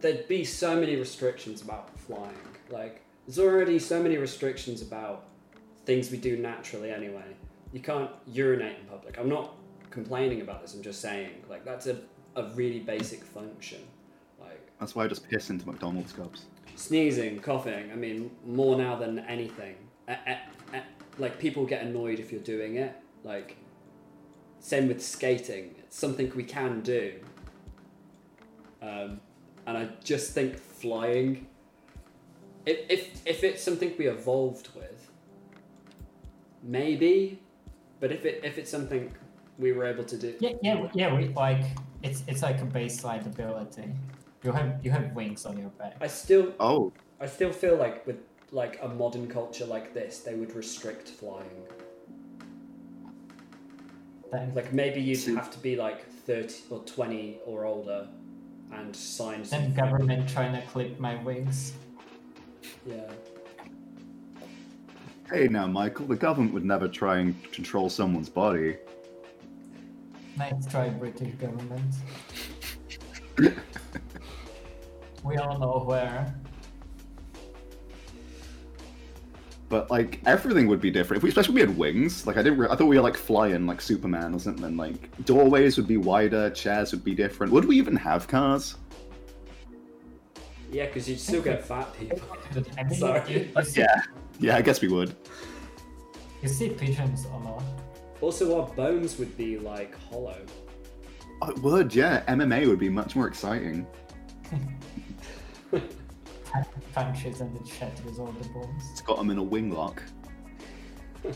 there'd 0.00 0.28
be 0.28 0.44
so 0.44 0.78
many 0.78 0.96
restrictions 0.96 1.62
about 1.62 1.98
flying. 1.98 2.34
Like 2.70 3.02
there's 3.26 3.38
already 3.38 3.78
so 3.78 4.02
many 4.02 4.16
restrictions 4.16 4.82
about 4.82 5.28
things 5.84 6.10
we 6.10 6.18
do 6.18 6.36
naturally 6.36 6.90
anyway. 6.90 7.34
You 7.72 7.80
can't 7.80 8.10
urinate 8.26 8.78
in 8.80 8.86
public. 8.86 9.18
I'm 9.18 9.28
not 9.28 9.54
complaining 9.90 10.42
about 10.42 10.60
this, 10.60 10.74
I'm 10.74 10.82
just 10.82 11.00
saying 11.00 11.30
like 11.48 11.64
that's 11.64 11.86
a, 11.86 11.98
a 12.36 12.44
really 12.54 12.80
basic 12.80 13.24
function. 13.24 13.80
Like 14.38 14.60
That's 14.78 14.94
why 14.94 15.04
I 15.04 15.08
just 15.08 15.28
piss 15.28 15.50
into 15.50 15.66
McDonald's 15.66 16.12
cups. 16.12 16.44
Sneezing, 16.78 17.40
coughing. 17.40 17.90
I 17.92 17.96
mean, 17.96 18.30
more 18.46 18.76
now 18.76 18.96
than 18.96 19.18
anything. 19.20 19.74
Like 21.18 21.38
people 21.38 21.66
get 21.66 21.82
annoyed 21.82 22.20
if 22.20 22.30
you're 22.30 22.40
doing 22.40 22.76
it. 22.76 22.94
Like 23.24 23.56
same 24.60 24.88
with 24.88 25.02
skating. 25.04 25.74
It's 25.78 25.98
something 25.98 26.32
we 26.36 26.44
can 26.44 26.80
do. 26.80 27.14
Um, 28.80 29.20
and 29.66 29.76
I 29.76 29.88
just 30.04 30.32
think 30.32 30.56
flying. 30.56 31.48
If, 32.64 32.78
if 32.88 33.26
if 33.26 33.44
it's 33.44 33.62
something 33.62 33.92
we 33.98 34.06
evolved 34.06 34.68
with, 34.76 35.10
maybe. 36.62 37.40
But 38.00 38.12
if 38.12 38.24
it 38.24 38.40
if 38.44 38.58
it's 38.58 38.70
something 38.70 39.12
we 39.58 39.72
were 39.72 39.84
able 39.84 40.04
to 40.04 40.16
do, 40.16 40.36
Yeah, 40.38 40.52
yeah, 40.62 40.88
yeah. 40.94 41.14
We 41.16 41.28
like 41.28 41.64
it's 42.04 42.22
it's 42.28 42.42
like 42.42 42.60
a 42.60 42.66
baseline 42.66 43.26
ability. 43.26 43.90
You 44.44 44.52
have 44.52 44.84
you 44.84 44.90
have 44.90 45.12
wings 45.14 45.44
on 45.46 45.58
your 45.58 45.70
back. 45.70 45.96
I 46.00 46.06
still 46.06 46.52
Oh, 46.60 46.92
I 47.20 47.26
still 47.26 47.52
feel 47.52 47.76
like 47.76 48.06
with 48.06 48.18
like 48.52 48.78
a 48.82 48.88
modern 48.88 49.26
culture 49.28 49.66
like 49.66 49.92
this, 49.94 50.20
they 50.20 50.34
would 50.34 50.54
restrict 50.54 51.08
flying. 51.08 51.66
Then, 54.32 54.54
Like 54.54 54.72
maybe 54.72 55.00
you'd 55.00 55.16
See- 55.16 55.34
have 55.34 55.50
to 55.50 55.58
be 55.58 55.76
like 55.76 56.06
thirty 56.26 56.54
or 56.70 56.80
twenty 56.84 57.38
or 57.46 57.64
older, 57.64 58.08
and 58.72 58.94
sign. 58.94 59.42
then 59.42 59.46
some- 59.46 59.74
government 59.74 60.28
trying 60.28 60.52
to 60.52 60.66
clip 60.68 60.98
my 61.00 61.16
wings. 61.24 61.72
Yeah. 62.86 63.10
hey 65.30 65.48
now, 65.48 65.66
Michael. 65.66 66.06
The 66.06 66.16
government 66.16 66.54
would 66.54 66.64
never 66.64 66.88
try 66.88 67.18
and 67.18 67.34
control 67.52 67.88
someone's 67.90 68.28
body. 68.28 68.76
Nice 70.38 70.66
try, 70.70 70.88
British 70.90 71.34
government. 71.34 71.94
we 75.28 75.36
all 75.36 75.58
know 75.58 75.82
where. 75.84 76.34
But 79.68 79.90
like 79.90 80.20
everything 80.24 80.66
would 80.68 80.80
be 80.80 80.90
different. 80.90 81.18
If 81.18 81.22
we, 81.24 81.28
especially 81.28 81.60
if 81.60 81.68
we 81.68 81.72
had 81.72 81.78
wings. 81.78 82.26
Like 82.26 82.38
I 82.38 82.42
didn't. 82.42 82.58
Re- 82.58 82.68
I 82.70 82.74
thought 82.74 82.86
we 82.86 82.96
were 82.96 83.02
like 83.02 83.16
flying 83.16 83.66
like 83.66 83.80
Superman 83.82 84.34
or 84.34 84.38
something. 84.38 84.76
Like 84.76 85.24
doorways 85.26 85.76
would 85.76 85.86
be 85.86 85.98
wider, 85.98 86.48
chairs 86.50 86.90
would 86.92 87.04
be 87.04 87.14
different. 87.14 87.52
Would 87.52 87.66
we 87.66 87.76
even 87.76 87.94
have 87.96 88.26
cars? 88.26 88.76
Yeah, 90.70 90.86
because 90.86 91.08
you'd 91.08 91.20
still 91.20 91.42
get 91.42 91.64
fat 91.64 91.92
people. 91.98 92.20
I 92.78 92.82
mean, 92.84 92.94
Sorry. 92.98 93.30
You, 93.32 93.48
you, 93.56 93.64
see, 93.64 93.80
Yeah. 93.80 94.00
Yeah, 94.40 94.56
I 94.56 94.62
guess 94.62 94.80
we 94.80 94.88
would. 94.88 95.14
you 96.42 96.48
see 96.48 96.68
pigeons 96.70 97.26
on 97.26 97.42
a 97.46 98.24
Also, 98.24 98.60
our 98.60 98.68
bones 98.74 99.18
would 99.18 99.36
be 99.36 99.58
like 99.58 99.94
hollow. 100.08 100.38
Oh, 101.42 101.50
it 101.50 101.58
would. 101.58 101.94
Yeah, 101.94 102.22
MMA 102.26 102.66
would 102.68 102.78
be 102.78 102.88
much 102.88 103.16
more 103.16 103.26
exciting. 103.26 103.86
punches 106.94 107.40
and 107.40 107.56
it 107.56 107.66
shatters 107.66 108.18
all 108.18 108.26
the 108.26 108.48
bones. 108.48 108.82
It's 108.92 109.00
got 109.02 109.18
them 109.18 109.30
in 109.30 109.38
a 109.38 109.42
wing 109.42 109.70
lock. 109.72 110.02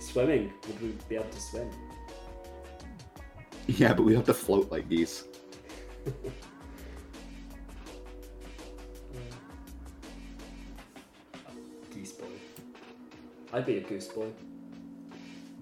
Swimming, 0.00 0.52
would 0.66 0.82
we 0.82 0.94
be 1.08 1.14
able 1.16 1.30
to 1.30 1.40
swim? 1.40 1.70
Yeah, 3.66 3.94
but 3.94 4.02
we 4.02 4.14
have 4.14 4.24
to 4.24 4.34
float 4.34 4.70
like 4.70 4.88
geese. 4.88 5.24
Geese 11.94 12.12
boy. 12.12 12.26
I'd 13.52 13.66
be 13.66 13.76
a 13.76 13.80
goose 13.80 14.08
boy. 14.08 14.30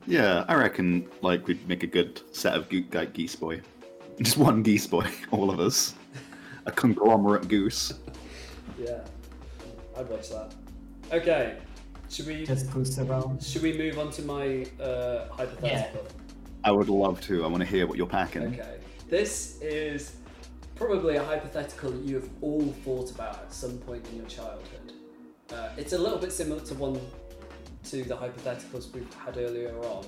Yeah, 0.06 0.44
I 0.48 0.54
reckon 0.54 1.06
like 1.20 1.46
we'd 1.46 1.68
make 1.68 1.82
a 1.82 1.86
good 1.86 2.22
set 2.34 2.54
of 2.54 2.68
goo- 2.70 2.86
like, 2.92 3.12
geese 3.12 3.36
boy. 3.36 3.60
Just 4.20 4.38
one 4.38 4.62
geese 4.62 4.86
boy, 4.86 5.06
all 5.30 5.50
of 5.50 5.60
us. 5.60 5.94
A 6.70 6.72
conglomerate 6.72 7.48
goose. 7.48 7.92
Yeah, 8.78 9.00
I'd 9.98 10.08
watch 10.08 10.30
that. 10.30 10.54
Okay, 11.12 11.58
should 12.08 12.26
we 12.26 12.46
Just 12.46 12.70
goose 12.72 12.98
around. 12.98 13.42
should 13.42 13.60
we 13.60 13.76
move 13.76 13.98
on 13.98 14.10
to 14.12 14.22
my 14.22 14.64
uh, 14.80 15.28
hypothetical? 15.28 16.06
I 16.64 16.70
would 16.70 16.88
love 16.88 17.20
to. 17.22 17.44
I 17.44 17.48
want 17.48 17.62
to 17.62 17.68
hear 17.68 17.86
what 17.86 17.98
you're 17.98 18.06
packing. 18.06 18.44
Okay, 18.54 18.78
this 19.10 19.60
is 19.60 20.16
probably 20.76 21.16
a 21.16 21.22
hypothetical 21.24 21.90
that 21.90 22.04
you 22.04 22.14
have 22.14 22.30
all 22.40 22.72
thought 22.84 23.10
about 23.10 23.34
at 23.42 23.52
some 23.52 23.76
point 23.78 24.06
in 24.12 24.16
your 24.16 24.26
childhood. 24.26 24.92
Uh, 25.52 25.68
it's 25.76 25.92
a 25.92 25.98
little 25.98 26.18
bit 26.18 26.32
similar 26.32 26.62
to 26.62 26.74
one 26.76 26.98
to 27.90 28.02
the 28.02 28.16
hypotheticals 28.16 28.94
we've 28.94 29.12
had 29.12 29.36
earlier 29.36 29.76
on. 29.80 30.06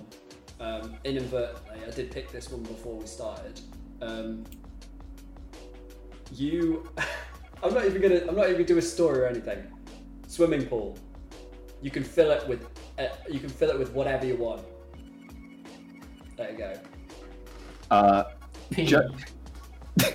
Um, 0.61 0.97
inadvertently, 1.05 1.85
I 1.87 1.91
did 1.91 2.11
pick 2.11 2.33
this 2.33 2.49
one 2.51 2.63
before 2.63 2.95
we 2.95 3.07
started. 3.07 3.61
Um, 4.01 4.45
you, 6.33 6.89
I'm 7.63 7.75
not 7.75 7.85
even 7.87 8.03
gonna. 8.03 8.21
I'm 8.29 8.35
not 8.37 8.47
even 8.47 8.55
gonna 8.55 8.65
do 8.65 8.79
a 8.79 8.83
story 8.83 9.21
or 9.21 9.27
anything. 9.27 9.63
Swimming 10.27 10.67
pool. 10.67 10.97
You 11.81 11.91
can 11.91 12.03
fill 12.05 12.31
it 12.31 12.47
with. 12.49 12.67
Uh, 12.99 13.07
you 13.31 13.39
can 13.41 13.49
fill 13.49 13.71
it 13.71 13.79
with 13.79 13.93
whatever 13.93 14.27
you 14.27 14.37
want. 14.37 14.63
There 16.37 16.51
you 16.51 16.59
go. 16.59 16.75
Uh, 17.91 18.25
Pink. 18.71 18.89
Ju- 18.89 19.11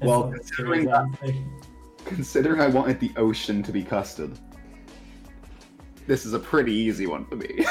Well, 0.00 0.30
considering 0.30 0.84
that- 0.86 1.08
considering 2.04 2.60
I 2.60 2.68
wanted 2.68 3.00
the 3.00 3.10
ocean 3.16 3.64
to 3.64 3.72
be 3.72 3.82
custard, 3.82 4.30
this 6.06 6.24
is 6.24 6.34
a 6.34 6.38
pretty 6.38 6.72
easy 6.72 7.08
one 7.08 7.24
for 7.26 7.34
me. 7.34 7.48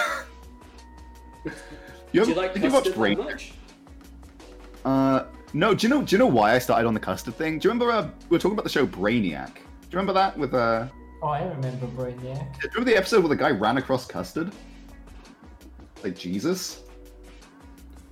you 2.12 2.26
Do 2.26 2.30
you 2.32 2.36
like 2.36 2.54
have 2.54 2.64
you 2.64 2.70
watched 2.70 2.88
custard 2.94 3.18
that 3.18 3.24
much? 3.24 3.54
Uh, 4.84 5.24
no. 5.54 5.74
Do 5.74 5.88
you 5.88 5.90
know? 5.94 6.02
Do 6.02 6.16
you 6.16 6.20
know 6.20 6.28
why 6.28 6.54
I 6.54 6.60
started 6.60 6.88
on 6.88 6.94
the 6.94 7.00
custard 7.00 7.36
thing? 7.36 7.60
Do 7.60 7.68
you 7.68 7.74
remember 7.74 7.92
uh, 7.94 8.10
we 8.30 8.36
were 8.36 8.40
talking 8.40 8.54
about 8.54 8.64
the 8.64 8.70
show 8.70 8.86
Brainiac? 8.86 9.56
Do 9.56 9.62
you 9.62 9.98
remember 9.98 10.14
that 10.14 10.38
with 10.38 10.54
uh? 10.54 10.88
Oh, 11.22 11.28
I 11.30 11.44
remember 11.44 11.88
Brainiac. 11.88 12.20
Do 12.20 12.60
you 12.64 12.70
remember 12.74 12.92
the 12.92 12.98
episode 12.98 13.20
where 13.22 13.30
the 13.30 13.36
guy 13.36 13.52
ran 13.52 13.78
across 13.78 14.06
custard? 14.06 14.52
Like 16.04 16.16
Jesus? 16.16 16.84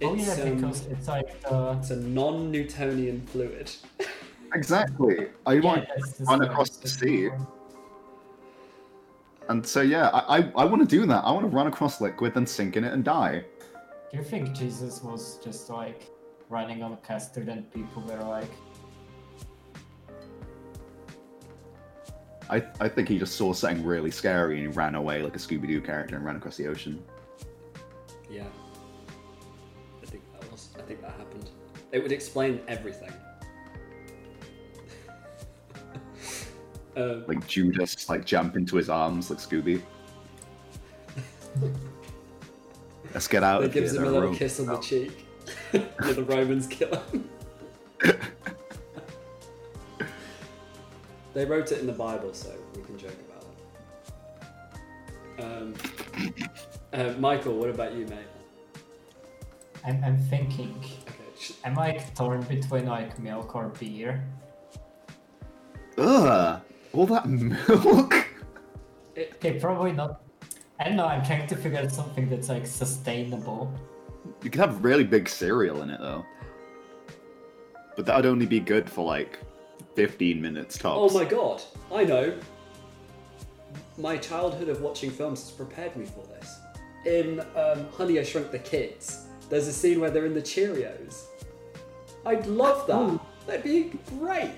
oh 0.01 0.13
yeah, 0.15 0.31
It's, 0.33 0.41
um, 0.41 0.55
because 0.55 0.85
it's 0.87 1.07
like 1.07 1.41
the 1.41 1.77
It's 1.79 1.89
a 1.91 1.95
non-Newtonian 1.97 3.25
fluid. 3.27 3.71
Exactly. 4.53 5.27
I 5.45 5.53
yeah, 5.53 5.59
want 5.61 5.85
that's 5.97 6.13
the 6.13 6.23
run 6.25 6.41
across 6.43 6.69
the 6.77 6.87
sea. 6.87 7.23
before. 7.29 7.47
And 9.49 9.65
so 9.65 9.81
yeah, 9.81 10.07
I 10.09 10.37
I, 10.37 10.51
I 10.55 10.65
want 10.65 10.81
to 10.81 10.87
do 10.87 11.05
that. 11.07 11.23
I 11.25 11.31
want 11.31 11.49
to 11.49 11.53
run 11.53 11.67
across 11.67 11.99
liquid, 11.99 12.33
then 12.33 12.45
sink 12.45 12.77
in 12.77 12.83
it 12.85 12.93
and 12.93 13.03
die. 13.03 13.43
Do 14.11 14.17
you 14.17 14.23
think 14.23 14.53
Jesus 14.53 15.03
was 15.03 15.39
just 15.43 15.69
like 15.69 16.09
running 16.49 16.83
on 16.83 16.93
a 16.93 16.97
custard 16.97 17.47
and 17.49 17.71
people 17.73 18.01
were 18.03 18.23
like, 18.23 18.49
I 22.49 22.63
I 22.79 22.87
think 22.87 23.07
he 23.09 23.17
just 23.17 23.35
saw 23.35 23.53
something 23.53 23.83
really 23.85 24.11
scary 24.11 24.59
and 24.59 24.67
he 24.67 24.73
ran 24.75 24.95
away 24.95 25.21
like 25.23 25.35
a 25.35 25.39
Scooby 25.39 25.67
Doo 25.67 25.81
character 25.81 26.15
and 26.15 26.23
ran 26.25 26.35
across 26.35 26.57
the 26.57 26.67
ocean. 26.67 27.03
Yeah. 28.29 28.43
I 30.01 30.05
think 30.05 30.23
that 30.33 30.51
was. 30.51 30.69
I 30.77 30.81
think 30.83 31.01
that 31.01 31.11
happened. 31.11 31.49
It 31.91 32.03
would 32.03 32.11
explain 32.11 32.61
everything. 32.67 33.11
um, 36.97 37.25
Like 37.27 37.47
Judas, 37.47 38.07
like 38.09 38.25
jump 38.25 38.55
into 38.55 38.75
his 38.75 38.89
arms 38.89 39.29
like 39.31 39.39
Scooby. 39.39 39.81
Let's 43.13 43.27
get 43.27 43.43
out 43.43 43.63
it 43.63 43.67
of 43.67 43.73
here. 43.73 43.81
gives 43.83 43.95
him 43.95 44.03
a 44.03 44.05
little 44.07 44.21
Romans 44.21 44.37
kiss 44.39 44.59
on 44.59 44.65
the 44.67 44.77
cheek. 44.77 45.24
Yeah, 45.75 46.13
the 46.13 46.23
Romans 46.23 46.67
kill 46.67 46.95
him. 47.11 47.29
they 51.33 51.45
wrote 51.45 51.71
it 51.71 51.79
in 51.79 51.87
the 51.87 51.93
Bible, 51.93 52.33
so 52.33 52.51
we 52.75 52.81
can 52.83 52.97
joke 52.97 53.15
about 53.29 53.43
it. 55.37 55.43
Um, 55.43 55.73
uh, 56.93 57.13
Michael, 57.19 57.57
what 57.57 57.69
about 57.69 57.93
you, 57.93 58.05
mate? 58.07 58.19
I'm, 59.85 60.03
I'm 60.03 60.17
thinking, 60.17 60.73
Okay. 60.79 61.13
sh- 61.39 61.51
am 61.63 61.77
I 61.77 61.97
torn 62.15 62.41
between 62.43 62.85
like 62.87 63.19
milk 63.19 63.55
or 63.55 63.67
beer? 63.79 64.23
Ugh, 65.97 66.61
all 66.93 67.05
that 67.07 67.27
milk. 67.27 68.13
Okay, 69.17 69.59
probably 69.59 69.93
not. 69.93 70.21
I 70.79 70.85
don't 70.85 70.97
know, 70.97 71.05
I'm 71.05 71.23
trying 71.23 71.47
to 71.47 71.55
figure 71.55 71.79
out 71.79 71.91
something 71.91 72.29
that's 72.29 72.49
like 72.49 72.65
sustainable. 72.67 73.73
You 74.43 74.49
could 74.49 74.61
have 74.61 74.83
really 74.83 75.03
big 75.03 75.27
cereal 75.27 75.81
in 75.81 75.89
it 75.89 75.99
though. 75.99 76.25
But 77.95 78.05
that 78.05 78.15
would 78.15 78.25
only 78.25 78.45
be 78.45 78.59
good 78.59 78.89
for 78.89 79.05
like 79.05 79.39
15 79.95 80.41
minutes 80.41 80.77
tops. 80.77 81.13
Oh 81.13 81.17
my 81.17 81.25
god, 81.25 81.61
I 81.93 82.03
know. 82.03 82.37
My 83.97 84.17
childhood 84.17 84.69
of 84.69 84.81
watching 84.81 85.09
films 85.09 85.41
has 85.41 85.51
prepared 85.51 85.95
me 85.95 86.05
for 86.05 86.25
this. 86.27 86.59
In 87.05 87.39
um, 87.55 87.87
Honey, 87.93 88.19
I 88.19 88.23
Shrunk 88.23 88.51
the 88.51 88.59
Kids, 88.59 89.27
there's 89.49 89.67
a 89.67 89.73
scene 89.73 89.99
where 89.99 90.09
they're 90.09 90.25
in 90.25 90.33
the 90.33 90.41
Cheerios. 90.41 91.25
I'd 92.25 92.45
love 92.47 92.87
that. 92.87 92.99
Ooh. 92.99 93.19
That'd 93.45 93.63
be 93.63 93.91
great. 94.17 94.51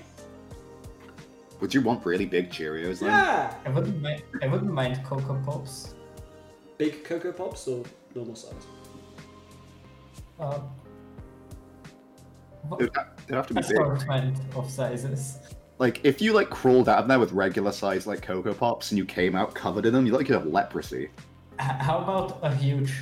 Would 1.60 1.74
you 1.74 1.82
want 1.82 2.06
really 2.06 2.24
big 2.24 2.50
Cheerios 2.50 3.00
then? 3.00 3.10
Yeah. 3.10 3.54
I 3.64 3.68
wouldn't 3.68 4.00
mind. 4.00 4.22
I 4.42 4.46
wouldn't 4.46 4.72
mind 4.72 5.04
Cocoa 5.04 5.40
Pops. 5.44 5.94
Big 6.78 7.04
Cocoa 7.04 7.32
Pops 7.32 7.68
or 7.68 7.84
normal 8.14 8.36
size? 8.36 8.54
Uh, 10.38 10.60
It'd 12.80 12.90
it'd 13.24 13.34
have 13.34 13.46
to 13.46 13.54
be 13.54 13.60
big. 13.62 13.70
assortment 13.72 14.38
of 14.54 14.70
sizes? 14.70 15.38
Like 15.78 16.04
if 16.04 16.20
you 16.20 16.32
like 16.32 16.50
crawled 16.50 16.88
out 16.88 16.98
of 16.98 17.08
there 17.08 17.18
with 17.18 17.32
regular 17.32 17.72
size 17.72 18.06
like 18.06 18.20
Cocoa 18.20 18.52
Pops 18.52 18.90
and 18.90 18.98
you 18.98 19.04
came 19.04 19.34
out 19.36 19.54
covered 19.54 19.86
in 19.86 19.92
them, 19.94 20.04
you 20.06 20.12
look 20.12 20.20
like 20.22 20.28
you 20.28 20.34
have 20.34 20.46
leprosy. 20.46 21.08
How 21.58 21.98
about 21.98 22.38
a 22.42 22.54
huge, 22.54 22.92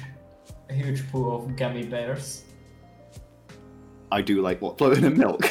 a 0.71 0.75
huge 0.75 1.11
pool 1.11 1.35
of 1.35 1.57
gummy 1.57 1.85
bears? 1.85 2.45
I 4.13 4.23
do 4.23 4.41
like 4.41 4.61
what 4.63 4.79
floating 4.79 5.05
in 5.05 5.19
milk. 5.19 5.45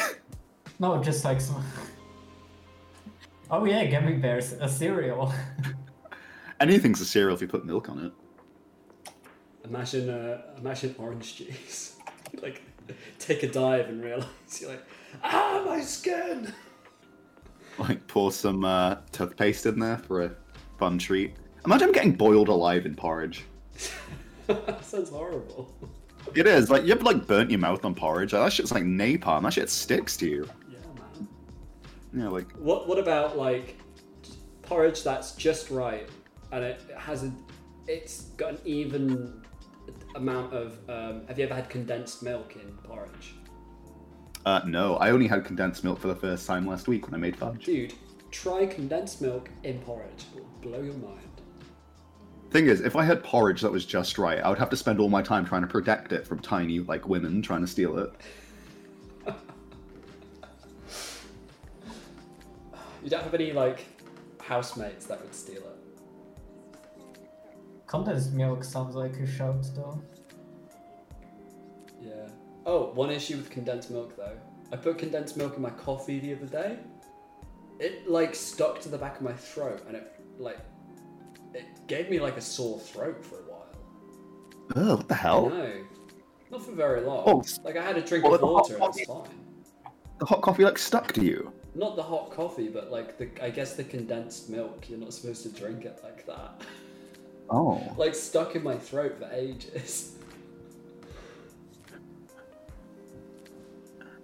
No, 0.78 1.02
just 1.02 1.24
like 1.24 1.40
some. 1.40 1.64
Oh 3.50 3.64
yeah, 3.64 3.84
gummy 3.86 4.14
bears, 4.14 4.52
a 4.60 4.68
cereal. 4.68 5.32
Anything's 6.60 7.00
a 7.00 7.04
cereal 7.06 7.34
if 7.34 7.40
you 7.40 7.48
put 7.48 7.64
milk 7.64 7.88
on 7.88 7.98
it. 8.06 8.12
Imagine, 9.68 10.10
uh, 10.10 10.42
imagine 10.58 10.94
orange 10.98 11.36
juice. 11.36 11.96
like, 12.42 12.62
take 13.18 13.42
a 13.42 13.48
dive 13.48 13.88
and 13.88 14.02
realize 14.02 14.26
you're 14.60 14.70
like, 14.70 14.84
ah, 15.22 15.62
my 15.66 15.80
skin. 15.80 16.52
Like 17.78 18.06
pour 18.06 18.32
some 18.32 18.64
uh, 18.64 18.96
toothpaste 19.12 19.66
in 19.66 19.78
there 19.78 19.98
for 19.98 20.22
a 20.22 20.30
fun 20.78 20.96
treat. 20.96 21.34
Imagine 21.66 21.92
getting 21.92 22.12
boiled 22.12 22.48
alive 22.48 22.86
in 22.86 22.94
porridge. 22.94 23.44
That 24.46 24.82
sounds 24.82 25.10
horrible. 25.10 25.74
It 26.34 26.46
is 26.46 26.70
like 26.70 26.84
you've 26.84 27.02
like 27.02 27.26
burnt 27.26 27.50
your 27.50 27.58
mouth 27.58 27.84
on 27.84 27.94
porridge. 27.94 28.32
Like, 28.32 28.44
that 28.44 28.52
shit's 28.52 28.72
like 28.72 28.84
napalm. 28.84 29.42
That 29.42 29.52
shit 29.52 29.68
sticks 29.68 30.16
to 30.18 30.26
you. 30.26 30.48
Yeah, 30.70 30.78
man. 30.94 31.28
Yeah, 32.14 32.28
like 32.28 32.50
What 32.52 32.86
What 32.88 32.98
about 32.98 33.36
like 33.36 33.76
porridge 34.62 35.02
that's 35.02 35.32
just 35.34 35.70
right, 35.70 36.08
and 36.52 36.64
it 36.64 36.80
has 36.96 37.24
a, 37.24 37.32
it's 37.88 38.22
got 38.36 38.52
an 38.52 38.60
even 38.64 39.42
amount 40.14 40.52
of. 40.52 40.78
Um, 40.88 41.26
have 41.26 41.38
you 41.38 41.44
ever 41.44 41.54
had 41.54 41.68
condensed 41.68 42.22
milk 42.22 42.56
in 42.56 42.72
porridge? 42.84 43.34
uh, 44.46 44.60
no, 44.64 44.96
I 44.96 45.10
only 45.10 45.26
had 45.26 45.44
condensed 45.44 45.82
milk 45.82 45.98
for 45.98 46.06
the 46.06 46.14
first 46.14 46.46
time 46.46 46.66
last 46.66 46.86
week 46.86 47.06
when 47.06 47.14
I 47.14 47.18
made 47.18 47.36
fudge. 47.36 47.64
Dude, 47.64 47.94
try 48.30 48.64
condensed 48.64 49.20
milk 49.20 49.50
in 49.64 49.80
porridge. 49.80 50.26
It 50.36 50.40
will 50.40 50.48
blow 50.62 50.82
your 50.82 50.94
mind. 50.94 51.20
Thing 52.50 52.68
is, 52.68 52.80
if 52.80 52.94
I 52.94 53.04
had 53.04 53.24
porridge 53.24 53.60
that 53.62 53.72
was 53.72 53.84
just 53.84 54.18
right, 54.18 54.38
I 54.38 54.48
would 54.48 54.58
have 54.58 54.70
to 54.70 54.76
spend 54.76 55.00
all 55.00 55.08
my 55.08 55.20
time 55.20 55.44
trying 55.44 55.62
to 55.62 55.66
protect 55.66 56.12
it 56.12 56.24
from 56.26 56.38
tiny 56.38 56.78
like 56.78 57.08
women 57.08 57.42
trying 57.42 57.60
to 57.62 57.66
steal 57.66 57.98
it. 57.98 58.12
You 63.02 63.10
don't 63.10 63.22
have 63.22 63.34
any 63.34 63.52
like 63.52 63.84
housemates 64.40 65.06
that 65.06 65.20
would 65.20 65.32
steal 65.32 65.58
it. 65.58 65.75
Condensed 67.86 68.32
milk 68.32 68.64
sounds 68.64 68.94
like 68.94 69.14
a 69.16 69.26
shout 69.26 69.64
though. 69.74 70.02
Yeah. 72.00 72.28
Oh, 72.64 72.92
one 72.94 73.10
issue 73.10 73.36
with 73.36 73.50
condensed 73.50 73.90
milk 73.90 74.16
though. 74.16 74.36
I 74.72 74.76
put 74.76 74.98
condensed 74.98 75.36
milk 75.36 75.56
in 75.56 75.62
my 75.62 75.70
coffee 75.70 76.18
the 76.18 76.34
other 76.34 76.46
day. 76.46 76.78
It 77.78 78.08
like 78.10 78.34
stuck 78.34 78.80
to 78.80 78.88
the 78.88 78.98
back 78.98 79.16
of 79.16 79.22
my 79.22 79.32
throat 79.32 79.82
and 79.86 79.96
it 79.96 80.12
like 80.38 80.58
it 81.54 81.64
gave 81.86 82.10
me 82.10 82.18
like 82.18 82.36
a 82.36 82.40
sore 82.40 82.80
throat 82.80 83.24
for 83.24 83.36
a 83.36 83.42
while. 83.42 83.66
Oh, 84.74 84.96
what 84.96 85.08
the 85.08 85.14
hell? 85.14 85.48
No. 85.50 85.84
Not 86.50 86.64
for 86.64 86.72
very 86.72 87.02
long. 87.02 87.22
Oh, 87.26 87.40
s- 87.40 87.60
like 87.64 87.76
I 87.76 87.82
had 87.82 87.96
a 87.96 88.02
drink 88.02 88.24
well, 88.24 88.34
of 88.34 88.40
the 88.40 88.46
hot 88.46 88.52
water 88.54 88.74
and 88.74 88.82
coffee- 88.82 89.00
it's 89.02 89.10
fine. 89.10 89.30
The 90.18 90.26
hot 90.26 90.42
coffee 90.42 90.64
like 90.64 90.78
stuck 90.78 91.12
to 91.12 91.24
you. 91.24 91.52
Not 91.74 91.94
the 91.94 92.02
hot 92.02 92.30
coffee, 92.30 92.68
but 92.68 92.90
like 92.90 93.18
the 93.18 93.28
I 93.44 93.50
guess 93.50 93.76
the 93.76 93.84
condensed 93.84 94.48
milk, 94.50 94.88
you're 94.88 94.98
not 94.98 95.12
supposed 95.12 95.42
to 95.44 95.50
drink 95.50 95.84
it 95.84 96.00
like 96.02 96.26
that. 96.26 96.62
Oh. 97.48 97.94
like 97.96 98.14
stuck 98.14 98.56
in 98.56 98.62
my 98.62 98.76
throat 98.76 99.18
for 99.18 99.28
ages. 99.32 100.12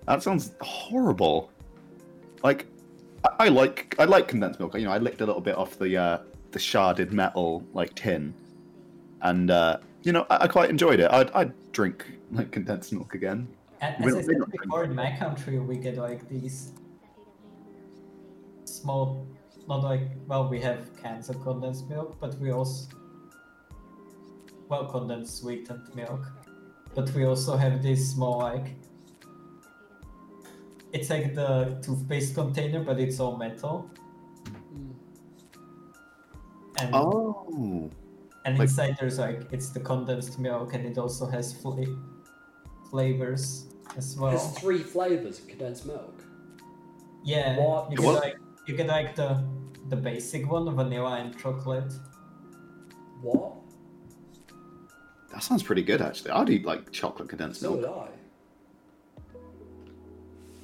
That 0.07 0.23
sounds 0.23 0.53
horrible. 0.61 1.51
Like, 2.43 2.67
I, 3.25 3.47
I 3.47 3.49
like 3.49 3.95
I 3.99 4.05
like 4.05 4.27
condensed 4.27 4.59
milk. 4.59 4.75
You 4.75 4.85
know, 4.85 4.91
I 4.91 4.99
licked 4.99 5.21
a 5.21 5.27
little 5.27 5.41
bit 5.41 5.57
off 5.57 5.79
the 5.79 5.97
uh, 5.97 6.19
the 6.51 6.59
sharded 6.59 7.13
metal 7.13 7.65
like 7.73 7.95
tin, 7.95 8.35
and 9.21 9.51
uh, 9.51 9.79
you 10.03 10.13
know, 10.13 10.27
I, 10.29 10.45
I 10.45 10.49
quite 10.49 10.71
enjoyed 10.71 11.01
it. 11.01 11.11
I'd, 11.11 11.31
I'd 11.31 11.73
drink 11.73 12.05
like 12.33 12.51
condensed 12.51 12.93
milk 12.93 13.15
again. 13.15 13.47
And 13.81 14.05
We 14.05 14.11
as 14.13 14.19
I 14.19 14.23
said 14.23 14.51
before, 14.51 14.85
in 14.85 14.95
my 14.95 15.17
country, 15.17 15.59
we 15.59 15.77
get 15.77 15.97
like 15.97 16.29
these 16.29 16.73
small, 18.65 19.27
not 19.69 19.83
like, 19.83 20.03
well, 20.27 20.49
we 20.49 20.61
have 20.61 20.97
cans 21.03 21.29
of 21.29 21.43
condensed 21.43 21.89
milk, 21.89 22.17
but 22.21 22.39
we 22.39 22.53
also, 22.53 22.89
well, 24.73 24.87
condensed 24.87 25.37
sweetened 25.39 25.95
milk, 25.95 26.25
but 26.95 27.11
we 27.15 27.25
also 27.27 27.57
have 27.57 27.83
this 27.83 28.11
small, 28.13 28.39
like, 28.39 28.75
it's 30.93 31.11
like 31.11 31.35
the 31.35 31.79
toothpaste 31.83 32.35
container, 32.35 32.83
but 32.83 32.99
it's 32.99 33.21
all 33.21 33.37
metal. 33.37 33.91
Hmm. 34.49 34.91
And, 36.81 36.95
Oh. 36.95 37.91
and 38.47 38.59
like- 38.59 38.69
inside 38.69 38.97
there's 38.99 39.19
like, 39.19 39.53
it's 39.53 39.69
the 39.71 39.81
condensed 39.81 40.39
milk, 40.39 40.73
and 40.75 40.87
it 40.87 40.97
also 40.99 41.27
has 41.27 41.53
fla- 41.53 41.97
flavors 42.91 43.67
as 43.97 44.17
well. 44.19 44.31
There's 44.31 44.59
three 44.59 44.83
flavors 44.83 45.39
of 45.41 45.49
condensed 45.49 45.85
milk. 45.87 46.25
Yeah, 47.25 47.59
What? 47.59 47.91
you 47.91 47.97
get 47.99 48.07
What? 48.07 48.25
like 48.25 48.37
you 48.67 48.77
get 48.77 48.87
like 48.89 49.15
the 49.17 49.45
the 49.89 49.97
basic 49.97 50.51
one, 50.51 50.65
vanilla 50.75 51.19
and 51.21 51.37
chocolate. 51.39 51.93
What? 53.21 53.53
That 55.33 55.43
sounds 55.43 55.63
pretty 55.63 55.83
good, 55.83 56.03
actually. 56.03 56.31
I'd 56.31 56.51
eat 56.51 56.65
like 56.65 56.93
chocolate 56.93 57.29
condensed 57.29 57.61
So 57.61 57.73
would 57.73 57.83
milk. 57.83 58.09
I. 58.09 58.13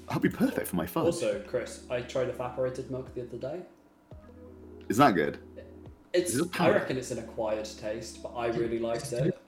That'd 0.09 0.23
be 0.23 0.29
perfect 0.29 0.67
for 0.69 0.77
my 0.77 0.87
fudge. 0.87 1.05
Also, 1.05 1.43
Chris, 1.47 1.85
I 1.91 2.01
tried 2.01 2.29
evaporated 2.29 2.91
milk 2.91 3.15
the 3.15 3.23
other 3.23 3.37
day. 3.37 3.61
Isn't 4.89 5.05
that 5.05 5.15
good? 5.15 5.39
It's 6.15 6.35
it 6.35 6.61
I 6.61 6.71
reckon 6.71 6.97
it's 6.97 7.11
an 7.11 7.19
acquired 7.19 7.69
taste, 7.81 8.23
but 8.23 8.31
I 8.31 8.47
really 8.49 8.79
liked 8.79 9.13
it. 9.13 9.39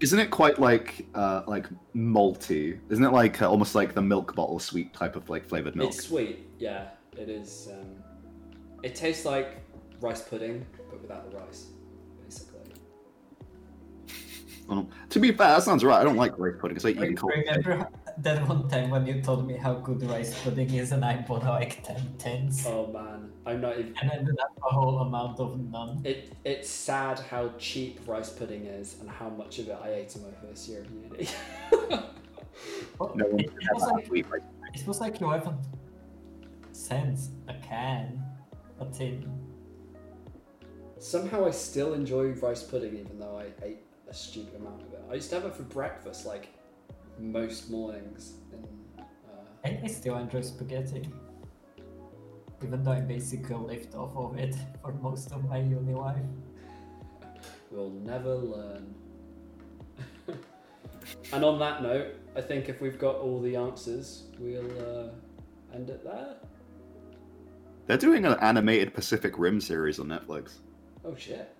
Isn't 0.00 0.18
it 0.18 0.30
quite 0.30 0.58
like 0.58 1.06
uh, 1.14 1.42
like 1.46 1.66
malty? 1.94 2.78
Isn't 2.88 3.04
it 3.04 3.12
like 3.12 3.40
uh, 3.42 3.48
almost 3.48 3.74
like 3.74 3.94
the 3.94 4.02
milk 4.02 4.34
bottle 4.34 4.58
sweet 4.58 4.92
type 4.94 5.16
of 5.16 5.28
like 5.28 5.46
flavored 5.46 5.76
milk? 5.76 5.90
It's 5.90 6.04
sweet, 6.04 6.48
yeah. 6.58 6.88
It 7.16 7.28
is. 7.28 7.68
Um, 7.70 8.02
it 8.82 8.94
tastes 8.94 9.24
like 9.24 9.58
rice 10.00 10.22
pudding, 10.22 10.66
but 10.90 11.00
without 11.00 11.30
the 11.30 11.36
rice. 11.36 11.66
To 15.10 15.20
be 15.20 15.28
fair, 15.30 15.48
that 15.48 15.62
sounds 15.62 15.84
right. 15.84 16.00
I 16.00 16.04
don't 16.04 16.16
like 16.16 16.38
rice 16.38 16.54
pudding. 16.58 16.74
It's 16.76 16.84
like 16.84 16.96
eating 16.96 17.10
Like, 17.10 17.18
cold. 17.18 17.32
remember 17.36 17.88
that 18.18 18.48
one 18.48 18.68
time 18.68 18.90
when 18.90 19.06
you 19.06 19.20
told 19.20 19.46
me 19.46 19.56
how 19.56 19.74
good 19.74 20.02
rice 20.04 20.42
pudding 20.42 20.72
is, 20.74 20.92
and 20.92 21.04
I 21.04 21.16
bought 21.20 21.44
like 21.44 21.82
ten 21.84 22.14
tins, 22.18 22.64
Oh 22.66 22.86
man, 22.86 23.30
I'm 23.44 23.60
not 23.60 23.78
even. 23.78 23.94
and 24.00 24.10
ended 24.10 24.38
up 24.40 24.56
a 24.66 24.74
whole 24.74 25.00
amount 25.00 25.38
of 25.38 25.60
none. 25.70 26.00
It 26.04 26.32
it's 26.44 26.68
sad 26.70 27.18
how 27.18 27.50
cheap 27.58 28.00
rice 28.06 28.30
pudding 28.30 28.64
is 28.64 28.96
and 29.00 29.08
how 29.10 29.28
much 29.28 29.58
of 29.58 29.68
it 29.68 29.78
I 29.82 29.90
ate 29.90 30.16
in 30.16 30.22
my 30.22 30.30
first 30.42 30.66
year 30.68 30.80
of 30.82 30.90
uni. 30.90 31.28
No 33.00 33.08
it, 33.36 33.46
it 33.60 33.74
was 33.74 33.82
like 33.82 34.06
sweet 34.06 34.26
rice. 34.30 34.42
it 34.72 34.86
was 34.86 35.00
like 35.00 35.20
eleven 35.20 35.58
cents 36.72 37.30
a 37.48 37.54
can, 37.54 38.22
a 38.80 38.86
tin. 38.86 39.28
Somehow 40.98 41.46
I 41.46 41.50
still 41.50 41.94
enjoy 41.94 42.28
rice 42.34 42.62
pudding 42.62 42.94
even 42.96 43.18
though 43.18 43.36
I 43.38 43.46
ate 43.64 43.80
a 44.08 44.14
stupid 44.14 44.60
amount 44.60 44.82
of 44.82 44.92
it. 44.92 45.02
I 45.10 45.14
used 45.14 45.30
to 45.30 45.36
have 45.36 45.44
it 45.44 45.54
for 45.54 45.62
breakfast 45.62 46.26
like 46.26 46.48
most 47.18 47.70
mornings. 47.70 48.34
And, 48.52 48.66
uh, 48.98 49.02
I, 49.64 49.80
I 49.82 49.86
still 49.86 50.16
enjoy 50.16 50.42
spaghetti, 50.42 51.08
even 52.62 52.82
though 52.82 52.92
I 52.92 53.00
basically 53.00 53.56
lived 53.56 53.94
off 53.94 54.16
of 54.16 54.38
it 54.38 54.54
for 54.82 54.92
most 54.94 55.32
of 55.32 55.44
my 55.48 55.58
uni 55.58 55.94
life. 55.94 56.16
we'll 57.70 57.90
never 57.90 58.34
learn. 58.34 58.94
and 61.32 61.44
on 61.44 61.58
that 61.58 61.82
note, 61.82 62.14
I 62.36 62.40
think 62.40 62.68
if 62.68 62.80
we've 62.80 62.98
got 62.98 63.16
all 63.16 63.40
the 63.40 63.56
answers, 63.56 64.24
we'll 64.38 64.70
uh, 64.80 65.10
end 65.74 65.90
it 65.90 66.04
there. 66.04 66.36
They're 67.86 67.98
doing 67.98 68.24
an 68.24 68.34
animated 68.40 68.94
Pacific 68.94 69.38
Rim 69.38 69.60
series 69.60 69.98
on 69.98 70.06
Netflix. 70.06 70.54
Oh 71.04 71.14
shit. 71.14 71.54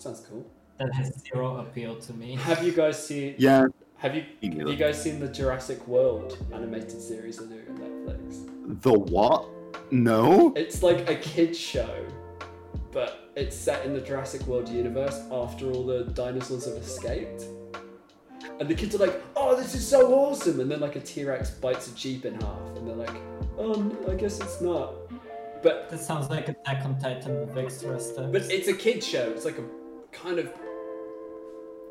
That 0.00 0.04
sounds 0.16 0.26
cool. 0.30 0.46
That 0.78 0.94
has 0.94 1.12
zero 1.30 1.58
appeal 1.58 1.94
to 1.94 2.14
me. 2.14 2.36
Have 2.36 2.64
you 2.64 2.72
guys 2.72 3.06
seen? 3.06 3.34
Yeah, 3.36 3.66
Have 3.98 4.14
you 4.14 4.22
have 4.42 4.68
you 4.70 4.76
guys 4.76 5.02
seen 5.02 5.20
the 5.20 5.28
Jurassic 5.28 5.86
World 5.86 6.38
animated 6.54 7.02
series 7.02 7.38
on 7.38 7.48
Netflix? 7.48 8.80
the 8.82 8.94
what? 8.94 9.46
No. 9.90 10.54
It's 10.56 10.82
like 10.82 11.10
a 11.10 11.16
kids 11.16 11.58
show, 11.58 12.06
but 12.92 13.30
it's 13.36 13.54
set 13.54 13.84
in 13.84 13.92
the 13.92 14.00
Jurassic 14.00 14.40
World 14.46 14.70
universe 14.70 15.20
after 15.30 15.70
all 15.70 15.84
the 15.84 16.04
dinosaurs 16.04 16.64
have 16.64 16.76
escaped. 16.76 17.44
And 18.58 18.70
the 18.70 18.74
kids 18.74 18.94
are 18.94 18.98
like, 19.06 19.20
"Oh, 19.36 19.54
this 19.54 19.74
is 19.74 19.86
so 19.86 20.14
awesome!" 20.14 20.60
And 20.60 20.70
then 20.70 20.80
like 20.80 20.96
a 20.96 21.00
T 21.00 21.24
Rex 21.24 21.50
bites 21.50 21.92
a 21.92 21.94
jeep 21.94 22.24
in 22.24 22.40
half, 22.40 22.74
and 22.76 22.88
they're 22.88 22.96
like, 22.96 23.16
"Oh, 23.58 23.94
I 24.08 24.14
guess 24.14 24.40
it's 24.40 24.62
not." 24.62 24.94
But 25.62 25.90
That 25.90 26.00
sounds 26.00 26.30
like 26.30 26.48
Attack 26.48 26.86
on 26.86 26.98
Titan 26.98 27.38
with 27.46 27.58
extra 27.58 28.00
stuff. 28.00 28.32
but 28.32 28.50
it's 28.50 28.68
a 28.68 28.72
kids 28.72 29.06
show. 29.06 29.30
It's 29.30 29.44
like 29.44 29.58
a 29.58 29.64
kind 30.12 30.38
of. 30.38 30.48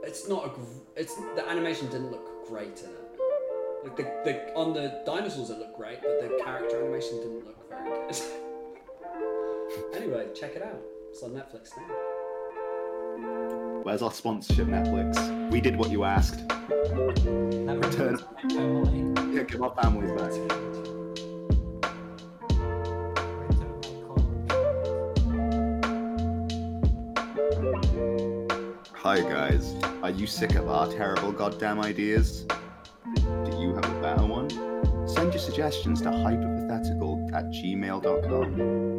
It's 0.03 0.27
not 0.27 0.45
a. 0.45 0.49
gr- 0.49 0.62
It's 0.95 1.15
the 1.36 1.45
animation 1.49 1.88
didn't 1.89 2.12
look 2.12 2.47
great 2.47 2.82
in 2.84 2.89
it. 2.89 2.95
Like 3.84 3.95
the, 3.95 4.03
the 4.25 4.53
on 4.55 4.73
the 4.73 5.01
dinosaurs 5.05 5.49
it 5.49 5.58
looked 5.60 5.77
great, 5.77 6.01
but 6.01 6.19
the 6.21 6.39
character 6.43 6.82
animation 6.82 7.17
didn't 7.17 7.45
look 7.45 7.69
very 7.69 7.89
good. 8.08 8.17
anyway, 9.95 10.27
check 10.36 10.55
it 10.55 10.62
out. 10.63 10.82
It's 11.12 11.23
on 11.23 11.32
Netflix 11.32 11.71
now. 11.77 11.84
Where's 13.84 14.01
our 14.01 14.12
sponsorship, 14.12 14.67
Netflix? 14.67 15.49
We 15.51 15.62
did 15.62 15.77
what 15.77 15.89
you 15.89 16.03
asked. 16.03 16.41
Never 16.69 17.79
Return. 17.79 18.17
told 18.17 18.36
my 18.43 18.49
family. 18.49 19.36
Yeah, 19.36 19.43
give 19.43 19.62
our 19.63 19.73
families 19.82 20.12
back. 20.12 20.32
Hi 29.09 29.21
guys, 29.21 29.73
are 30.03 30.11
you 30.11 30.27
sick 30.27 30.53
of 30.53 30.67
our 30.67 30.87
terrible 30.87 31.31
goddamn 31.31 31.79
ideas? 31.79 32.45
Do 33.15 33.57
you 33.59 33.73
have 33.73 33.85
a 33.85 34.01
better 34.03 34.23
one? 34.23 34.51
Send 35.07 35.33
your 35.33 35.41
suggestions 35.41 35.99
to 36.03 36.11
hypothetical 36.11 37.27
at 37.33 37.45
gmail.com. 37.45 38.98